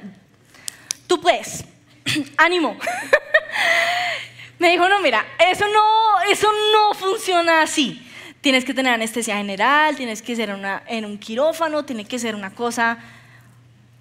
tú 1.07 1.19
puedes, 1.19 1.65
ánimo. 2.37 2.77
Me 4.59 4.71
dijo, 4.71 4.87
no, 4.89 5.01
mira, 5.01 5.25
eso 5.51 5.65
no, 5.67 6.31
eso 6.31 6.47
no 6.71 6.93
funciona 6.93 7.61
así. 7.61 8.03
Tienes 8.41 8.63
que 8.63 8.73
tener 8.73 8.93
anestesia 8.93 9.37
general, 9.37 9.95
tienes 9.95 10.21
que 10.21 10.35
ser 10.35 10.55
en 10.87 11.05
un 11.05 11.17
quirófano, 11.17 11.85
tiene 11.85 12.05
que 12.05 12.17
ser 12.17 12.35
una 12.35 12.53
cosa 12.53 12.97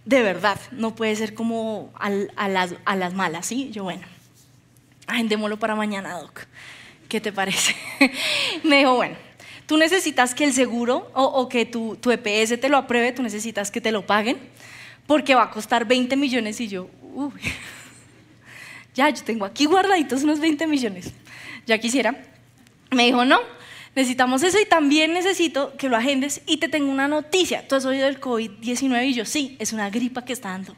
de 0.05 0.22
verdad. 0.22 0.59
No 0.70 0.94
puede 0.94 1.16
ser 1.16 1.35
como 1.35 1.92
a, 1.98 2.48
las, 2.48 2.74
a 2.85 2.96
las 2.96 3.12
malas, 3.12 3.46
¿sí? 3.46 3.70
Yo, 3.70 3.85
bueno, 3.85 4.07
agendémoslo 5.06 5.58
para 5.58 5.74
mañana, 5.74 6.18
Doc. 6.18 6.46
¿Qué 7.08 7.20
te 7.20 7.32
parece? 7.32 7.74
Me 8.62 8.78
dijo, 8.78 8.94
bueno, 8.94 9.16
tú 9.66 9.76
necesitas 9.76 10.34
que 10.34 10.44
el 10.44 10.52
seguro 10.52 11.10
o, 11.14 11.48
que 11.48 11.66
tu, 11.66 11.96
tu, 11.96 12.10
EPS 12.10 12.60
te 12.60 12.68
lo 12.68 12.76
apruebe, 12.76 13.12
tú 13.12 13.22
necesitas 13.22 13.70
que 13.70 13.80
te 13.80 13.92
lo 13.92 14.06
paguen, 14.06 14.38
porque 15.06 15.34
va 15.34 15.44
a 15.44 15.50
costar 15.50 15.86
20 15.86 16.16
millones 16.16 16.60
y 16.60 16.68
yo, 16.68 16.88
uy 17.14 17.32
ya, 18.94 19.08
yo 19.10 19.22
tengo 19.22 19.44
aquí 19.44 19.66
guardaditos 19.66 20.24
unos 20.24 20.40
20 20.40 20.66
millones, 20.66 21.12
ya 21.66 21.78
quisiera. 21.78 22.24
Me 22.90 23.06
dijo, 23.06 23.24
no, 23.24 23.40
necesitamos 23.94 24.42
eso 24.42 24.58
y 24.60 24.66
también 24.66 25.12
necesito 25.12 25.76
que 25.76 25.88
lo 25.88 25.96
agendes 25.96 26.42
y 26.46 26.58
te 26.58 26.68
tengo 26.68 26.90
una 26.90 27.08
noticia. 27.08 27.66
¿Tú 27.66 27.74
has 27.74 27.84
oído 27.84 28.06
del 28.06 28.20
COVID-19? 28.20 29.08
Y 29.08 29.14
yo, 29.14 29.24
sí, 29.24 29.56
es 29.58 29.72
una 29.72 29.90
gripa 29.90 30.24
que 30.24 30.32
está 30.32 30.50
dando. 30.50 30.76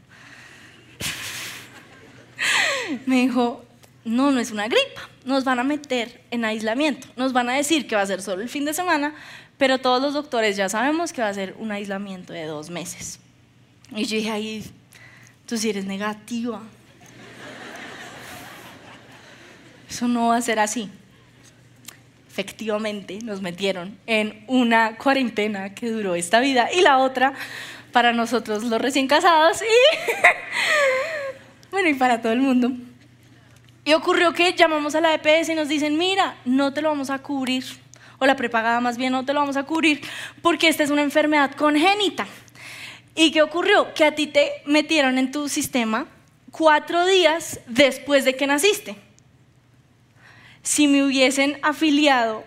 Me 3.06 3.16
dijo, 3.16 3.67
no, 4.04 4.30
no 4.30 4.40
es 4.40 4.50
una 4.50 4.68
gripa, 4.68 5.08
nos 5.24 5.44
van 5.44 5.58
a 5.58 5.64
meter 5.64 6.22
en 6.30 6.44
aislamiento, 6.44 7.08
nos 7.16 7.32
van 7.32 7.50
a 7.50 7.54
decir 7.54 7.86
que 7.86 7.96
va 7.96 8.02
a 8.02 8.06
ser 8.06 8.22
solo 8.22 8.42
el 8.42 8.48
fin 8.48 8.64
de 8.64 8.74
semana, 8.74 9.14
pero 9.58 9.78
todos 9.78 10.00
los 10.00 10.14
doctores 10.14 10.56
ya 10.56 10.68
sabemos 10.68 11.12
que 11.12 11.20
va 11.20 11.28
a 11.28 11.34
ser 11.34 11.54
un 11.58 11.72
aislamiento 11.72 12.32
de 12.32 12.44
dos 12.44 12.70
meses. 12.70 13.18
Y 13.94 14.04
yo 14.04 14.16
dije, 14.16 14.30
ay, 14.30 14.64
tú 15.46 15.56
sí 15.56 15.70
eres 15.70 15.84
negativa. 15.84 16.62
Eso 19.88 20.06
no 20.06 20.28
va 20.28 20.36
a 20.36 20.42
ser 20.42 20.58
así. 20.58 20.90
Efectivamente, 22.30 23.18
nos 23.22 23.40
metieron 23.42 23.98
en 24.06 24.44
una 24.46 24.96
cuarentena 24.96 25.74
que 25.74 25.90
duró 25.90 26.14
esta 26.14 26.38
vida 26.38 26.68
y 26.72 26.82
la 26.82 26.98
otra 26.98 27.32
para 27.90 28.12
nosotros 28.12 28.62
los 28.64 28.80
recién 28.80 29.08
casados 29.08 29.60
y 29.62 30.00
bueno, 31.72 31.88
y 31.88 31.94
para 31.94 32.22
todo 32.22 32.32
el 32.32 32.40
mundo. 32.40 32.70
Y 33.88 33.94
ocurrió 33.94 34.34
que 34.34 34.52
llamamos 34.52 34.94
a 34.94 35.00
la 35.00 35.14
EPS 35.14 35.48
y 35.48 35.54
nos 35.54 35.66
dicen, 35.66 35.96
mira, 35.96 36.36
no 36.44 36.74
te 36.74 36.82
lo 36.82 36.90
vamos 36.90 37.08
a 37.08 37.20
cubrir, 37.20 37.64
o 38.18 38.26
la 38.26 38.36
prepagada 38.36 38.82
más 38.82 38.98
bien 38.98 39.12
no 39.12 39.24
te 39.24 39.32
lo 39.32 39.40
vamos 39.40 39.56
a 39.56 39.64
cubrir, 39.64 40.02
porque 40.42 40.68
esta 40.68 40.82
es 40.82 40.90
una 40.90 41.00
enfermedad 41.00 41.52
congénita. 41.52 42.26
¿Y 43.14 43.30
qué 43.30 43.40
ocurrió? 43.40 43.94
Que 43.94 44.04
a 44.04 44.14
ti 44.14 44.26
te 44.26 44.52
metieron 44.66 45.16
en 45.16 45.32
tu 45.32 45.48
sistema 45.48 46.06
cuatro 46.50 47.06
días 47.06 47.60
después 47.66 48.26
de 48.26 48.36
que 48.36 48.46
naciste. 48.46 48.94
si 50.62 50.86
me 50.86 51.02
hubiesen 51.02 51.58
afiliado 51.62 52.44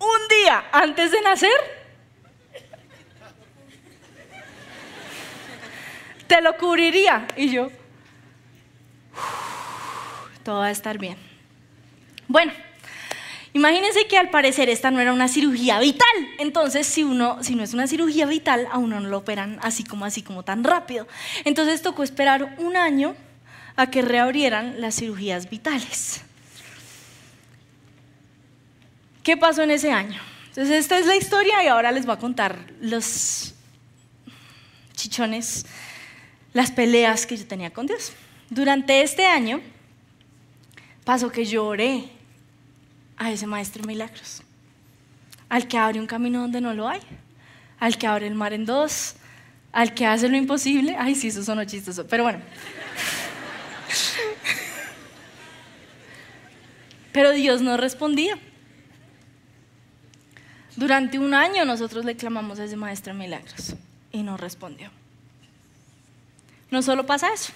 un 0.00 0.28
día 0.42 0.64
antes 0.72 1.12
de 1.12 1.20
nacer, 1.20 1.60
te 6.26 6.40
lo 6.40 6.56
cubriría. 6.56 7.28
Y 7.36 7.50
yo, 7.50 7.70
todo 10.50 10.58
va 10.58 10.66
a 10.66 10.70
estar 10.72 10.98
bien. 10.98 11.16
Bueno, 12.26 12.52
imagínense 13.52 14.08
que 14.08 14.18
al 14.18 14.30
parecer 14.30 14.68
esta 14.68 14.90
no 14.90 14.98
era 14.98 15.12
una 15.12 15.28
cirugía 15.28 15.78
vital. 15.78 16.08
Entonces, 16.40 16.88
si, 16.88 17.04
uno, 17.04 17.40
si 17.40 17.54
no 17.54 17.62
es 17.62 17.72
una 17.72 17.86
cirugía 17.86 18.26
vital, 18.26 18.66
a 18.72 18.78
uno 18.78 18.98
no 18.98 19.08
lo 19.08 19.18
operan 19.18 19.60
así 19.62 19.84
como 19.84 20.06
así 20.06 20.22
como 20.22 20.42
tan 20.42 20.64
rápido. 20.64 21.06
Entonces 21.44 21.82
tocó 21.82 22.02
esperar 22.02 22.56
un 22.58 22.76
año 22.76 23.14
a 23.76 23.90
que 23.92 24.02
reabrieran 24.02 24.80
las 24.80 24.96
cirugías 24.96 25.48
vitales. 25.48 26.22
¿Qué 29.22 29.36
pasó 29.36 29.62
en 29.62 29.70
ese 29.70 29.92
año? 29.92 30.20
Entonces, 30.48 30.80
esta 30.80 30.98
es 30.98 31.06
la 31.06 31.14
historia 31.14 31.62
y 31.62 31.68
ahora 31.68 31.92
les 31.92 32.06
voy 32.06 32.16
a 32.16 32.18
contar 32.18 32.58
los 32.80 33.54
chichones, 34.96 35.64
las 36.54 36.72
peleas 36.72 37.24
que 37.24 37.36
yo 37.36 37.46
tenía 37.46 37.70
con 37.70 37.86
Dios. 37.86 38.14
Durante 38.48 39.02
este 39.02 39.26
año 39.26 39.60
pasó 41.04 41.30
que 41.30 41.44
lloré 41.44 42.04
a 43.16 43.30
ese 43.30 43.46
maestro 43.46 43.84
milagros, 43.84 44.42
al 45.48 45.68
que 45.68 45.78
abre 45.78 46.00
un 46.00 46.06
camino 46.06 46.40
donde 46.40 46.60
no 46.60 46.74
lo 46.74 46.88
hay, 46.88 47.00
al 47.78 47.98
que 47.98 48.06
abre 48.06 48.26
el 48.26 48.34
mar 48.34 48.52
en 48.52 48.64
dos, 48.64 49.16
al 49.72 49.94
que 49.94 50.06
hace 50.06 50.28
lo 50.28 50.36
imposible. 50.36 50.96
Ay, 50.98 51.14
sí, 51.14 51.28
eso 51.28 51.42
sonó 51.42 51.64
chistoso, 51.64 52.06
pero 52.06 52.24
bueno. 52.24 52.40
Pero 57.12 57.32
Dios 57.32 57.60
no 57.60 57.76
respondía. 57.76 58.38
Durante 60.76 61.18
un 61.18 61.34
año 61.34 61.64
nosotros 61.64 62.04
le 62.04 62.16
clamamos 62.16 62.58
a 62.58 62.64
ese 62.64 62.76
maestro 62.76 63.12
milagros 63.14 63.74
y 64.12 64.22
no 64.22 64.36
respondió. 64.36 64.90
No 66.70 66.82
solo 66.82 67.04
pasa 67.04 67.32
eso. 67.32 67.52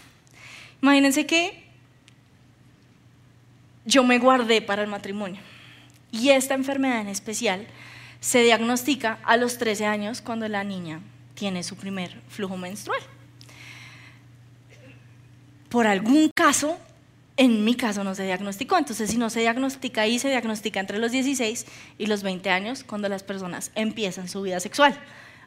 Imagínense 0.83 1.25
que 1.25 1.64
yo 3.85 4.05
me 4.05 4.19
guardé 4.19 4.63
para 4.63 4.83
el 4.83 4.89
matrimonio 4.89 5.41
y 6.11 6.31
esta 6.31 6.55
enfermedad 6.55 7.01
en 7.01 7.09
especial 7.09 7.67
se 8.21 8.43
diagnostica 8.43 9.19
a 9.25 9.37
los 9.37 9.59
13 9.59 9.87
años 9.87 10.21
cuando 10.21 10.49
la 10.49 10.65
niña 10.65 11.01
tiene 11.35 11.63
su 11.63 11.77
primer 11.77 12.21
flujo 12.29 12.57
menstrual. 12.57 13.01
Por 15.69 15.87
algún 15.87 16.31
caso 16.35 16.79
en 17.37 17.65
mi 17.65 17.75
caso 17.75 18.05
no 18.05 18.15
se 18.15 18.25
diagnosticó, 18.25 18.79
entonces 18.79 19.11
si 19.11 19.17
no 19.17 19.29
se 19.29 19.41
diagnostica 19.41 20.03
ahí, 20.03 20.19
se 20.21 20.29
diagnostica 20.29 20.79
entre 20.79 20.99
los 20.99 21.11
16 21.11 21.67
y 21.99 22.07
los 22.07 22.23
20 22.23 22.49
años 22.51 22.85
cuando 22.85 23.09
las 23.09 23.25
personas 23.25 23.73
empiezan 23.75 24.29
su 24.29 24.43
vida 24.43 24.61
sexual. 24.61 24.97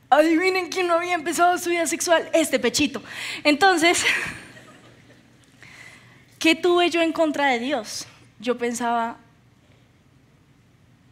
Adivinen 0.10 0.70
quién 0.70 0.88
no 0.88 0.96
había 0.96 1.14
empezado 1.14 1.58
su 1.58 1.70
vida 1.70 1.88
sexual, 1.88 2.30
este 2.34 2.60
pechito. 2.60 3.02
Entonces, 3.44 4.04
¿qué 6.40 6.56
tuve 6.56 6.90
yo 6.90 7.02
en 7.02 7.14
contra 7.14 7.48
de 7.48 7.60
Dios? 7.60 8.06
Yo 8.40 8.58
pensaba, 8.58 9.18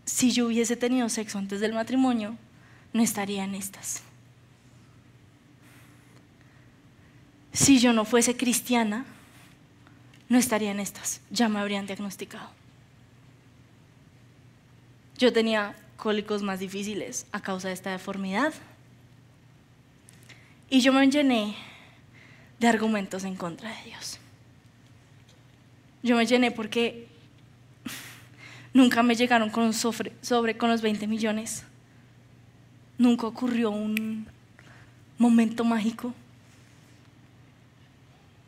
si 0.05 0.31
yo 0.31 0.47
hubiese 0.47 0.75
tenido 0.75 1.09
sexo 1.09 1.37
antes 1.37 1.59
del 1.59 1.73
matrimonio, 1.73 2.37
no 2.93 3.01
estaría 3.01 3.43
en 3.43 3.55
estas. 3.55 4.03
Si 7.51 7.79
yo 7.79 7.93
no 7.93 8.05
fuese 8.05 8.37
cristiana, 8.37 9.05
no 10.29 10.37
estaría 10.37 10.71
en 10.71 10.79
estas, 10.79 11.21
ya 11.29 11.49
me 11.49 11.59
habrían 11.59 11.85
diagnosticado. 11.87 12.49
Yo 15.17 15.31
tenía 15.31 15.75
cólicos 15.97 16.43
más 16.43 16.59
difíciles 16.59 17.25
a 17.31 17.41
causa 17.41 17.69
de 17.69 17.73
esta 17.73 17.91
deformidad. 17.91 18.53
Y 20.69 20.81
yo 20.81 20.91
me 20.91 21.09
llené 21.09 21.55
de 22.59 22.67
argumentos 22.67 23.23
en 23.23 23.35
contra 23.35 23.69
de 23.75 23.83
Dios. 23.85 24.19
Yo 26.03 26.17
me 26.17 26.25
llené 26.25 26.51
porque 26.51 27.07
nunca 28.75 29.01
me 29.03 29.15
llegaron 29.15 29.49
con 29.49 29.63
un 29.63 29.73
sobre, 29.73 30.57
con 30.57 30.69
los 30.69 30.81
20 30.81 31.07
millones. 31.07 31.63
Nunca 32.97 33.25
ocurrió 33.25 33.71
un 33.71 34.27
momento 35.17 35.63
mágico. 35.63 36.13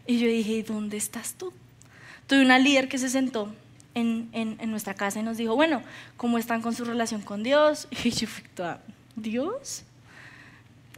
Y 0.05 0.19
yo 0.19 0.27
dije, 0.27 0.63
¿dónde 0.63 0.97
estás 0.97 1.33
tú? 1.33 1.53
Tuve 2.27 2.41
una 2.41 2.59
líder 2.59 2.89
que 2.89 2.97
se 2.97 3.09
sentó 3.09 3.55
en, 3.93 4.29
nuestra 4.69 4.93
casa 4.93 5.21
y 5.21 5.23
nos 5.23 5.37
dijo, 5.37 5.55
bueno, 5.55 5.81
¿cómo 6.17 6.37
están 6.37 6.61
con 6.61 6.75
su 6.75 6.83
relación 6.83 7.21
con 7.21 7.41
Dios? 7.41 7.87
Y 8.03 8.11
yo 8.11 8.27
fui 8.27 8.43
toda, 8.53 8.83
¿Dios? 9.15 9.83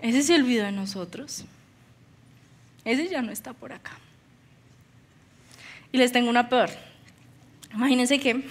Ese 0.01 0.23
se 0.23 0.33
olvidó 0.33 0.65
de 0.65 0.71
nosotros. 0.71 1.45
Ese 2.83 3.07
ya 3.07 3.21
no 3.21 3.31
está 3.31 3.53
por 3.53 3.73
acá. 3.73 3.91
Y 5.91 5.99
les 5.99 6.11
tengo 6.11 6.31
una 6.31 6.49
peor. 6.49 6.71
Imagínense 7.71 8.19
que 8.19 8.43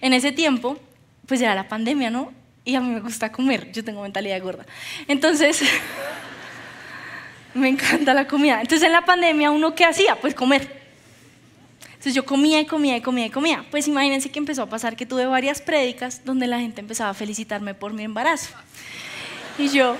en 0.00 0.12
ese 0.12 0.32
tiempo, 0.32 0.78
pues 1.26 1.40
era 1.40 1.54
la 1.54 1.68
pandemia, 1.68 2.10
¿no? 2.10 2.32
Y 2.64 2.74
a 2.74 2.80
mí 2.80 2.88
me 2.88 3.00
gusta 3.00 3.32
comer, 3.32 3.72
yo 3.72 3.84
tengo 3.84 4.02
mentalidad 4.02 4.42
gorda. 4.42 4.66
Entonces, 5.08 5.62
me 7.54 7.68
encanta 7.68 8.14
la 8.14 8.26
comida. 8.26 8.60
Entonces 8.60 8.86
en 8.86 8.92
la 8.92 9.04
pandemia, 9.04 9.50
¿uno 9.50 9.74
qué 9.74 9.84
hacía? 9.84 10.16
Pues 10.16 10.34
comer. 10.34 10.80
Entonces 12.00 12.14
yo 12.14 12.24
comía 12.24 12.60
y 12.60 12.64
comía 12.64 12.96
y 12.96 13.00
comía 13.00 13.26
y 13.26 13.30
comía. 13.30 13.64
Pues 13.70 13.86
imagínense 13.86 14.30
que 14.30 14.38
empezó 14.38 14.62
a 14.62 14.66
pasar 14.66 14.96
que 14.96 15.04
tuve 15.04 15.26
varias 15.26 15.60
prédicas 15.60 16.24
donde 16.24 16.46
la 16.46 16.58
gente 16.58 16.80
empezaba 16.80 17.10
a 17.10 17.14
felicitarme 17.14 17.74
por 17.74 17.92
mi 17.92 18.04
embarazo. 18.04 18.54
Y 19.58 19.68
yo, 19.68 19.96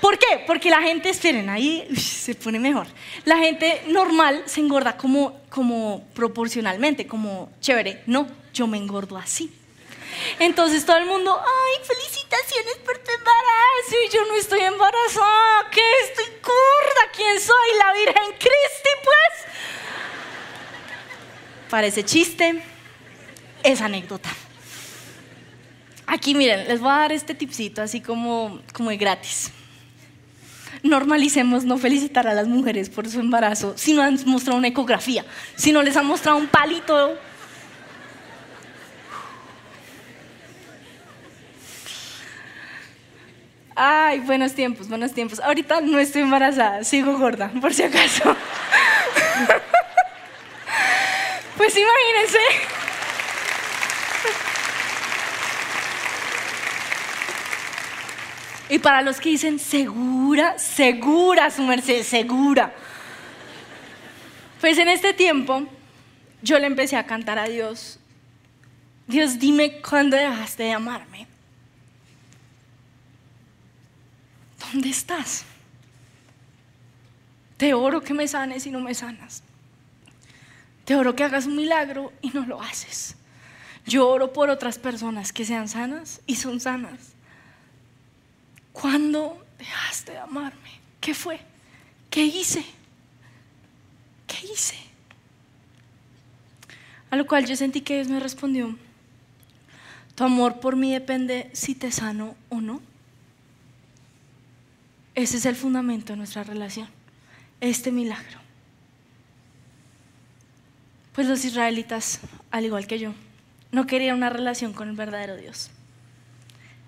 ¿por 0.00 0.18
qué? 0.18 0.44
Porque 0.46 0.70
la 0.70 0.80
gente, 0.80 1.10
esperen, 1.10 1.48
ahí 1.48 1.88
se 1.96 2.34
pone 2.34 2.58
mejor. 2.58 2.86
La 3.24 3.38
gente 3.38 3.82
normal 3.88 4.42
se 4.46 4.60
engorda 4.60 4.96
como, 4.96 5.40
como 5.50 6.04
proporcionalmente, 6.14 7.06
como 7.06 7.50
chévere. 7.60 8.02
No, 8.06 8.28
yo 8.52 8.66
me 8.66 8.78
engordo 8.78 9.16
así. 9.16 9.52
Entonces 10.38 10.84
todo 10.84 10.96
el 10.96 11.06
mundo, 11.06 11.38
ay, 11.38 11.84
felicitaciones 11.84 12.76
por 12.84 12.98
tu 12.98 13.10
embarazo. 13.10 13.96
Y 14.04 14.08
yo 14.12 14.24
no 14.26 14.34
estoy 14.34 14.60
embarazada, 14.60 15.70
¿qué? 15.70 15.82
Estoy 16.04 16.26
curda, 16.42 17.12
¿quién 17.14 17.40
soy? 17.40 17.78
La 17.78 17.92
Virgen 17.92 18.32
Cristi, 18.32 18.90
pues. 19.04 19.54
Parece 21.70 22.04
chiste, 22.04 22.62
es 23.62 23.80
anécdota. 23.80 24.30
Aquí 26.06 26.34
miren, 26.34 26.66
les 26.66 26.80
voy 26.80 26.90
a 26.90 26.96
dar 26.96 27.12
este 27.12 27.34
tipcito 27.34 27.82
así 27.82 28.00
como, 28.00 28.60
como 28.72 28.88
de 28.90 28.96
gratis. 28.96 29.52
Normalicemos 30.82 31.64
no 31.64 31.78
felicitar 31.78 32.28
a 32.28 32.34
las 32.34 32.46
mujeres 32.46 32.88
por 32.88 33.08
su 33.08 33.20
embarazo 33.20 33.74
si 33.76 33.92
no 33.92 34.02
han 34.02 34.18
mostrado 34.26 34.58
una 34.58 34.68
ecografía, 34.68 35.24
si 35.56 35.72
no 35.72 35.82
les 35.82 35.96
han 35.96 36.06
mostrado 36.06 36.38
un 36.38 36.46
palito. 36.46 37.18
Ay, 43.74 44.18
buenos 44.20 44.54
tiempos, 44.54 44.88
buenos 44.88 45.12
tiempos. 45.12 45.38
Ahorita 45.40 45.80
no 45.80 45.98
estoy 45.98 46.22
embarazada, 46.22 46.82
sigo 46.82 47.16
gorda, 47.16 47.50
por 47.60 47.72
si 47.72 47.82
acaso. 47.84 48.36
Pues 51.58 51.76
imagínense. 51.76 52.77
Y 58.68 58.78
para 58.78 59.02
los 59.02 59.20
que 59.20 59.30
dicen 59.30 59.58
segura, 59.58 60.58
segura 60.58 61.50
su 61.50 61.62
merced, 61.62 62.02
segura. 62.02 62.74
Pues 64.60 64.76
en 64.78 64.88
este 64.88 65.14
tiempo 65.14 65.66
yo 66.42 66.58
le 66.58 66.66
empecé 66.66 66.96
a 66.96 67.06
cantar 67.06 67.38
a 67.38 67.48
Dios. 67.48 67.98
Dios, 69.06 69.38
dime 69.38 69.80
cuándo 69.80 70.16
dejaste 70.16 70.64
de 70.64 70.72
amarme. 70.72 71.26
¿Dónde 74.72 74.90
estás? 74.90 75.44
Te 77.56 77.72
oro 77.74 78.02
que 78.02 78.12
me 78.12 78.28
sanes 78.28 78.66
y 78.66 78.70
no 78.70 78.80
me 78.80 78.94
sanas. 78.94 79.42
Te 80.84 80.94
oro 80.94 81.16
que 81.16 81.24
hagas 81.24 81.46
un 81.46 81.56
milagro 81.56 82.12
y 82.20 82.30
no 82.30 82.44
lo 82.44 82.60
haces. 82.60 83.16
Yo 83.86 84.08
oro 84.08 84.32
por 84.32 84.50
otras 84.50 84.78
personas 84.78 85.32
que 85.32 85.44
sean 85.44 85.68
sanas 85.68 86.20
y 86.26 86.36
son 86.36 86.60
sanas. 86.60 87.14
¿Cuándo 88.80 89.44
dejaste 89.58 90.12
de 90.12 90.18
amarme? 90.18 90.70
¿Qué 91.00 91.12
fue? 91.12 91.40
¿Qué 92.10 92.24
hice? 92.24 92.64
¿Qué 94.28 94.46
hice? 94.52 94.76
A 97.10 97.16
lo 97.16 97.26
cual 97.26 97.44
yo 97.44 97.56
sentí 97.56 97.80
que 97.80 97.96
Dios 97.96 98.06
me 98.08 98.20
respondió, 98.20 98.76
tu 100.14 100.22
amor 100.22 100.60
por 100.60 100.76
mí 100.76 100.92
depende 100.92 101.50
si 101.54 101.74
te 101.74 101.90
sano 101.90 102.36
o 102.50 102.60
no. 102.60 102.80
Ese 105.16 105.38
es 105.38 105.46
el 105.46 105.56
fundamento 105.56 106.12
de 106.12 106.18
nuestra 106.18 106.44
relación, 106.44 106.88
este 107.60 107.90
milagro. 107.90 108.38
Pues 111.14 111.26
los 111.26 111.44
israelitas, 111.44 112.20
al 112.52 112.64
igual 112.64 112.86
que 112.86 113.00
yo, 113.00 113.12
no 113.72 113.88
querían 113.88 114.18
una 114.18 114.30
relación 114.30 114.72
con 114.72 114.88
el 114.88 114.94
verdadero 114.94 115.36
Dios. 115.36 115.70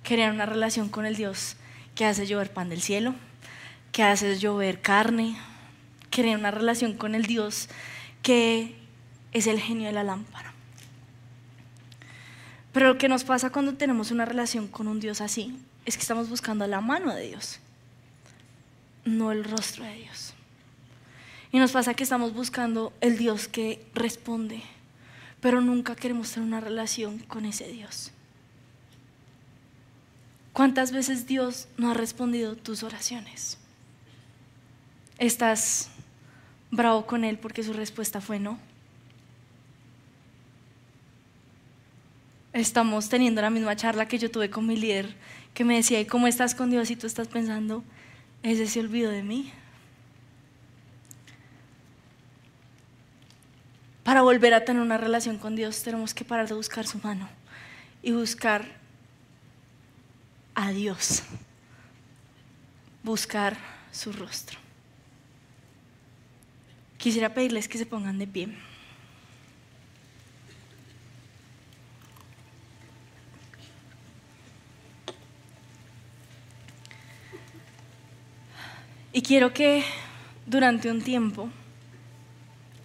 Querían 0.04 0.34
una 0.34 0.46
relación 0.46 0.88
con 0.88 1.04
el 1.04 1.16
Dios 1.16 1.56
que 1.94 2.04
hace 2.04 2.26
llover 2.26 2.52
pan 2.52 2.68
del 2.68 2.80
cielo, 2.80 3.14
que 3.92 4.02
hace 4.02 4.38
llover 4.38 4.80
carne. 4.80 5.36
Querían 6.10 6.40
una 6.40 6.50
relación 6.50 6.94
con 6.94 7.14
el 7.14 7.26
Dios 7.26 7.68
que 8.22 8.74
es 9.32 9.46
el 9.46 9.60
genio 9.60 9.86
de 9.86 9.92
la 9.92 10.04
lámpara. 10.04 10.52
Pero 12.72 12.88
lo 12.88 12.98
que 12.98 13.08
nos 13.08 13.24
pasa 13.24 13.50
cuando 13.50 13.74
tenemos 13.74 14.10
una 14.10 14.24
relación 14.24 14.68
con 14.68 14.86
un 14.86 15.00
Dios 15.00 15.20
así 15.20 15.58
es 15.86 15.96
que 15.96 16.02
estamos 16.02 16.28
buscando 16.28 16.66
la 16.66 16.80
mano 16.80 17.14
de 17.14 17.26
Dios, 17.26 17.58
no 19.04 19.32
el 19.32 19.44
rostro 19.44 19.84
de 19.84 19.94
Dios. 19.94 20.34
Y 21.52 21.58
nos 21.58 21.72
pasa 21.72 21.94
que 21.94 22.04
estamos 22.04 22.32
buscando 22.32 22.92
el 23.00 23.18
Dios 23.18 23.48
que 23.48 23.84
responde, 23.92 24.62
pero 25.40 25.60
nunca 25.60 25.96
queremos 25.96 26.30
tener 26.30 26.46
una 26.46 26.60
relación 26.60 27.18
con 27.18 27.44
ese 27.44 27.66
Dios. 27.66 28.12
¿Cuántas 30.60 30.92
veces 30.92 31.26
Dios 31.26 31.68
no 31.78 31.90
ha 31.90 31.94
respondido 31.94 32.54
tus 32.54 32.82
oraciones? 32.82 33.56
¿Estás 35.16 35.88
bravo 36.70 37.06
con 37.06 37.24
Él 37.24 37.38
porque 37.38 37.62
su 37.62 37.72
respuesta 37.72 38.20
fue 38.20 38.38
no? 38.38 38.58
Estamos 42.52 43.08
teniendo 43.08 43.40
la 43.40 43.48
misma 43.48 43.74
charla 43.74 44.06
que 44.06 44.18
yo 44.18 44.30
tuve 44.30 44.50
con 44.50 44.66
mi 44.66 44.76
líder, 44.76 45.16
que 45.54 45.64
me 45.64 45.76
decía, 45.76 46.06
¿cómo 46.06 46.26
estás 46.26 46.54
con 46.54 46.70
Dios 46.70 46.90
y 46.90 46.96
tú 46.96 47.06
estás 47.06 47.28
pensando, 47.28 47.82
ese 48.42 48.66
se 48.66 48.80
olvidó 48.80 49.10
de 49.10 49.22
mí? 49.22 49.50
Para 54.04 54.20
volver 54.20 54.52
a 54.52 54.66
tener 54.66 54.82
una 54.82 54.98
relación 54.98 55.38
con 55.38 55.56
Dios 55.56 55.82
tenemos 55.82 56.12
que 56.12 56.26
parar 56.26 56.48
de 56.48 56.54
buscar 56.54 56.86
su 56.86 56.98
mano 56.98 57.30
y 58.02 58.12
buscar 58.12 58.79
a 60.54 60.70
Dios, 60.70 61.22
buscar 63.02 63.56
su 63.92 64.12
rostro. 64.12 64.58
Quisiera 66.98 67.32
pedirles 67.32 67.66
que 67.68 67.78
se 67.78 67.86
pongan 67.86 68.18
de 68.18 68.26
pie. 68.26 68.48
Y 79.12 79.22
quiero 79.22 79.52
que 79.52 79.84
durante 80.46 80.90
un 80.90 81.02
tiempo 81.02 81.48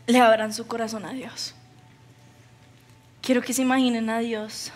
le 0.08 0.20
abran 0.20 0.54
su 0.54 0.66
corazón 0.66 1.06
a 1.06 1.14
Dios. 1.14 1.54
Quiero 3.22 3.42
que 3.42 3.54
se 3.54 3.62
imaginen 3.62 4.10
a 4.10 4.20
Dios 4.20 4.72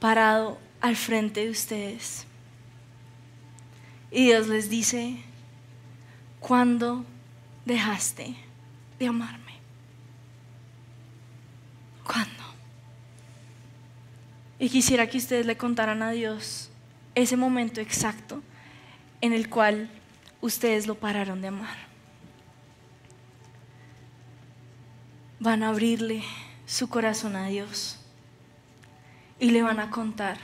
parado 0.00 0.58
al 0.80 0.96
frente 0.96 1.44
de 1.44 1.50
ustedes. 1.50 2.26
Y 4.10 4.26
Dios 4.26 4.48
les 4.48 4.70
dice, 4.70 5.16
¿cuándo 6.40 7.04
dejaste 7.64 8.36
de 8.98 9.06
amarme? 9.06 9.54
¿Cuándo? 12.04 12.44
Y 14.58 14.68
quisiera 14.68 15.06
que 15.08 15.18
ustedes 15.18 15.44
le 15.44 15.56
contaran 15.56 16.02
a 16.02 16.10
Dios 16.10 16.70
ese 17.14 17.36
momento 17.36 17.80
exacto 17.80 18.42
en 19.20 19.32
el 19.32 19.48
cual 19.48 19.90
ustedes 20.40 20.86
lo 20.86 20.94
pararon 20.94 21.40
de 21.40 21.48
amar. 21.48 21.86
van 25.38 25.62
a 25.62 25.68
abrirle 25.68 26.24
su 26.66 26.88
corazón 26.88 27.36
a 27.36 27.46
Dios 27.46 27.98
y 29.38 29.50
le 29.50 29.62
van 29.62 29.80
a 29.80 29.90
contar 29.90 30.38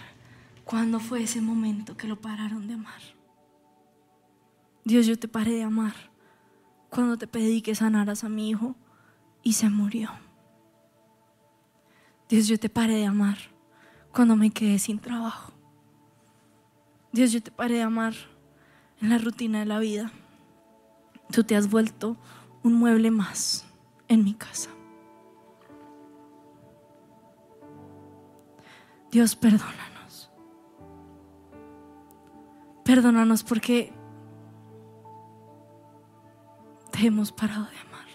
cuándo 0.65 1.01
fue 1.01 1.23
ese 1.23 1.41
momento 1.41 1.97
que 1.97 2.09
lo 2.09 2.21
pararon 2.21 2.67
de 2.67 2.75
amar. 2.75 3.01
Dios, 4.85 5.07
yo 5.07 5.19
te 5.19 5.29
paré 5.29 5.53
de 5.53 5.63
amar 5.63 5.95
cuando 6.91 7.17
te 7.17 7.27
pedí 7.27 7.63
que 7.63 7.75
sanaras 7.75 8.25
a 8.25 8.29
mi 8.29 8.51
hijo 8.51 8.75
y 9.43 9.55
se 9.55 9.69
murió. 9.69 10.11
Dios, 12.29 12.49
yo 12.49 12.59
te 12.59 12.69
paré 12.69 12.97
de 12.97 13.07
amar 13.07 13.39
cuando 14.13 14.37
me 14.37 14.51
quedé 14.51 14.79
sin 14.79 14.99
trabajo. 14.99 15.53
Dios, 17.13 17.33
yo 17.33 17.43
te 17.43 17.51
paré 17.51 17.77
de 17.77 17.83
amar 17.83 18.15
en 19.01 19.11
la 19.11 19.19
rutina 19.19 19.61
de 19.61 19.67
la 19.67 19.79
vida. 19.79 20.13
Tú 21.31 21.45
te 21.45 21.57
has 21.57 21.71
vuelto 21.71 22.17
un 22.63 22.75
mueble 22.75 23.11
más 23.11 23.67
en 24.09 24.25
mi 24.25 24.35
casa. 24.35 24.71
Dios, 29.11 29.37
perdónanos. 29.37 29.92
Perdónanos 32.85 33.45
porque 33.45 33.93
te 36.91 37.07
hemos 37.07 37.31
parado 37.31 37.65
de 37.65 37.79
amar. 37.79 38.07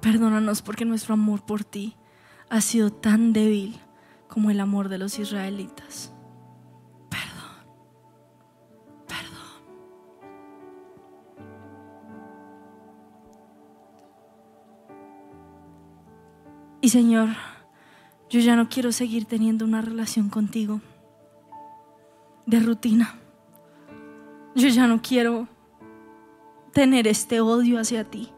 Perdónanos 0.00 0.62
porque 0.62 0.86
nuestro 0.86 1.14
amor 1.14 1.44
por 1.44 1.64
ti 1.64 1.96
ha 2.48 2.60
sido 2.62 2.90
tan 2.90 3.32
débil 3.32 3.78
como 4.26 4.50
el 4.50 4.60
amor 4.60 4.88
de 4.88 4.96
los 4.96 5.18
israelitas. 5.18 6.14
Perdón. 7.10 7.66
Perdón. 9.06 9.62
Y 16.80 16.88
Señor, 16.88 17.28
yo 18.30 18.40
ya 18.40 18.56
no 18.56 18.70
quiero 18.70 18.92
seguir 18.92 19.26
teniendo 19.26 19.66
una 19.66 19.82
relación 19.82 20.30
contigo 20.30 20.80
de 22.50 22.58
rutina. 22.58 23.14
Yo 24.56 24.68
ya 24.68 24.88
no 24.88 25.00
quiero 25.00 25.46
tener 26.72 27.06
este 27.06 27.40
odio 27.40 27.78
hacia 27.78 28.04
ti. 28.04 28.30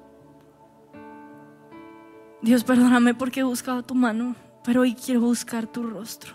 Dios, 2.43 2.63
perdóname 2.63 3.15
porque 3.15 3.41
he 3.41 3.45
buscado 3.45 3.83
tu 3.83 3.95
mano, 3.95 4.37
pero 4.65 4.83
hoy 4.83 4.95
quiero 4.95 5.23
buscar 5.23 5.67
tu 5.67 5.83
rostro. 5.85 6.35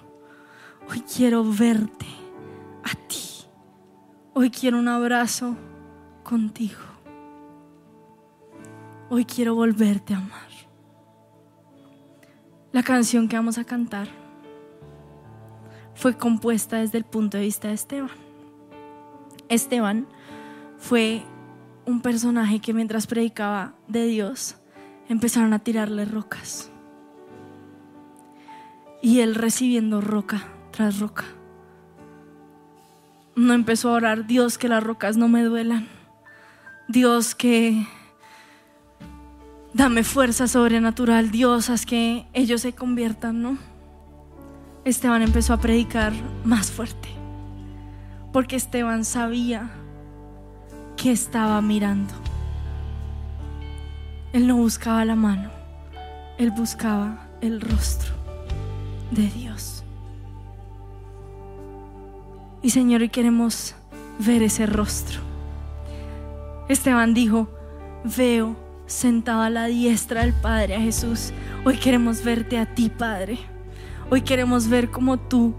Hoy 0.89 1.01
quiero 1.01 1.43
verte 1.43 2.07
a 2.83 2.95
ti. 3.07 3.45
Hoy 4.33 4.49
quiero 4.49 4.79
un 4.79 4.87
abrazo 4.87 5.55
contigo. 6.23 6.81
Hoy 9.09 9.25
quiero 9.25 9.53
volverte 9.53 10.15
a 10.15 10.17
amar. 10.17 10.47
La 12.71 12.83
canción 12.83 13.27
que 13.27 13.35
vamos 13.35 13.57
a 13.57 13.63
cantar 13.63 14.26
fue 15.97 16.15
compuesta 16.15 16.77
desde 16.77 16.99
el 16.99 17.05
punto 17.05 17.38
de 17.38 17.43
vista 17.43 17.69
de 17.69 17.73
Esteban. 17.73 18.12
Esteban 19.49 20.07
fue 20.77 21.23
un 21.86 22.01
personaje 22.01 22.60
que 22.60 22.71
mientras 22.71 23.07
predicaba 23.07 23.73
de 23.88 24.05
Dios 24.05 24.57
empezaron 25.10 25.53
a 25.53 25.60
tirarle 25.60 26.05
rocas. 26.05 26.69
Y 29.01 29.21
él 29.21 29.33
recibiendo 29.33 29.99
roca 29.99 30.47
tras 30.71 30.99
roca. 30.99 31.25
No 33.36 33.53
empezó 33.53 33.89
a 33.89 33.93
orar, 33.93 34.27
Dios 34.27 34.60
que 34.60 34.67
las 34.67 34.83
rocas 34.83 35.17
no 35.17 35.27
me 35.27 35.43
duelan. 35.43 35.88
Dios 36.88 37.33
que 37.33 37.88
dame 39.73 40.03
fuerza 40.03 40.47
sobrenatural, 40.47 41.31
Dios, 41.31 41.71
haz 41.71 41.88
que 41.88 42.27
ellos 42.33 42.62
se 42.62 42.73
conviertan, 42.73 43.41
¿no? 43.41 43.77
Esteban 44.88 45.21
empezó 45.21 45.52
a 45.52 45.60
predicar 45.60 46.13
más 46.46 46.71
fuerte, 46.71 47.10
porque 48.31 48.56
Esteban 48.56 49.04
sabía 49.04 49.69
que 50.96 51.12
estaba 51.12 51.62
mirando. 51.62 52.13
Él 54.31 54.48
no 54.48 54.56
buscaba 54.56 55.04
la 55.04 55.15
mano, 55.15 55.50
él 56.38 56.52
buscaba 56.52 57.27
el 57.42 57.60
rostro 57.60 58.13
de 59.12 59.23
Dios. 59.23 59.83
Y 62.62 62.69
Señor, 62.69 63.02
hoy 63.02 63.10
queremos 63.10 63.75
ver 64.19 64.42
ese 64.42 64.67
rostro. 64.67 65.19
Esteban 66.69 67.13
dijo, 67.13 67.50
veo 68.06 68.56
sentado 68.85 69.42
a 69.42 69.50
la 69.50 69.65
diestra 69.65 70.21
del 70.21 70.31
Padre, 70.31 70.77
a 70.77 70.79
Jesús. 70.79 71.33
Hoy 71.65 71.75
queremos 71.75 72.23
verte 72.23 72.58
a 72.58 72.73
ti, 72.73 72.90
Padre. 72.90 73.56
Hoy 74.10 74.21
queremos 74.21 74.69
ver 74.69 74.89
cómo 74.89 75.17
tú 75.17 75.53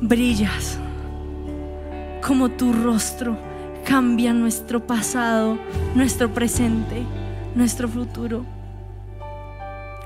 brillas, 0.00 0.78
cómo 2.24 2.48
tu 2.48 2.72
rostro 2.72 3.36
cambia 3.84 4.32
nuestro 4.32 4.86
pasado, 4.86 5.58
nuestro 5.96 6.32
presente, 6.32 7.02
nuestro 7.56 7.88
futuro. 7.88 8.44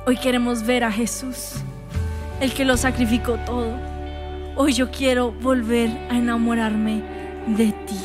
Hoy 0.06 0.16
queremos 0.16 0.64
ver 0.64 0.84
a 0.84 0.90
Jesús, 0.90 1.56
el 2.40 2.54
que 2.54 2.64
lo 2.64 2.78
sacrificó 2.78 3.34
todo. 3.44 3.76
Hoy 4.56 4.72
yo 4.72 4.90
quiero 4.90 5.32
volver 5.32 5.90
a 6.10 6.16
enamorarme 6.16 7.02
de 7.46 7.72
ti. 7.72 8.00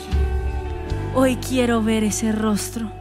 Hoy 1.16 1.38
quiero 1.38 1.82
ver 1.82 2.04
ese 2.04 2.34
rostro. 2.34 2.92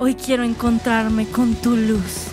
Hoy 0.00 0.16
quiero 0.16 0.42
encontrarme 0.42 1.26
con 1.26 1.54
tu 1.54 1.76
luz. 1.76 2.32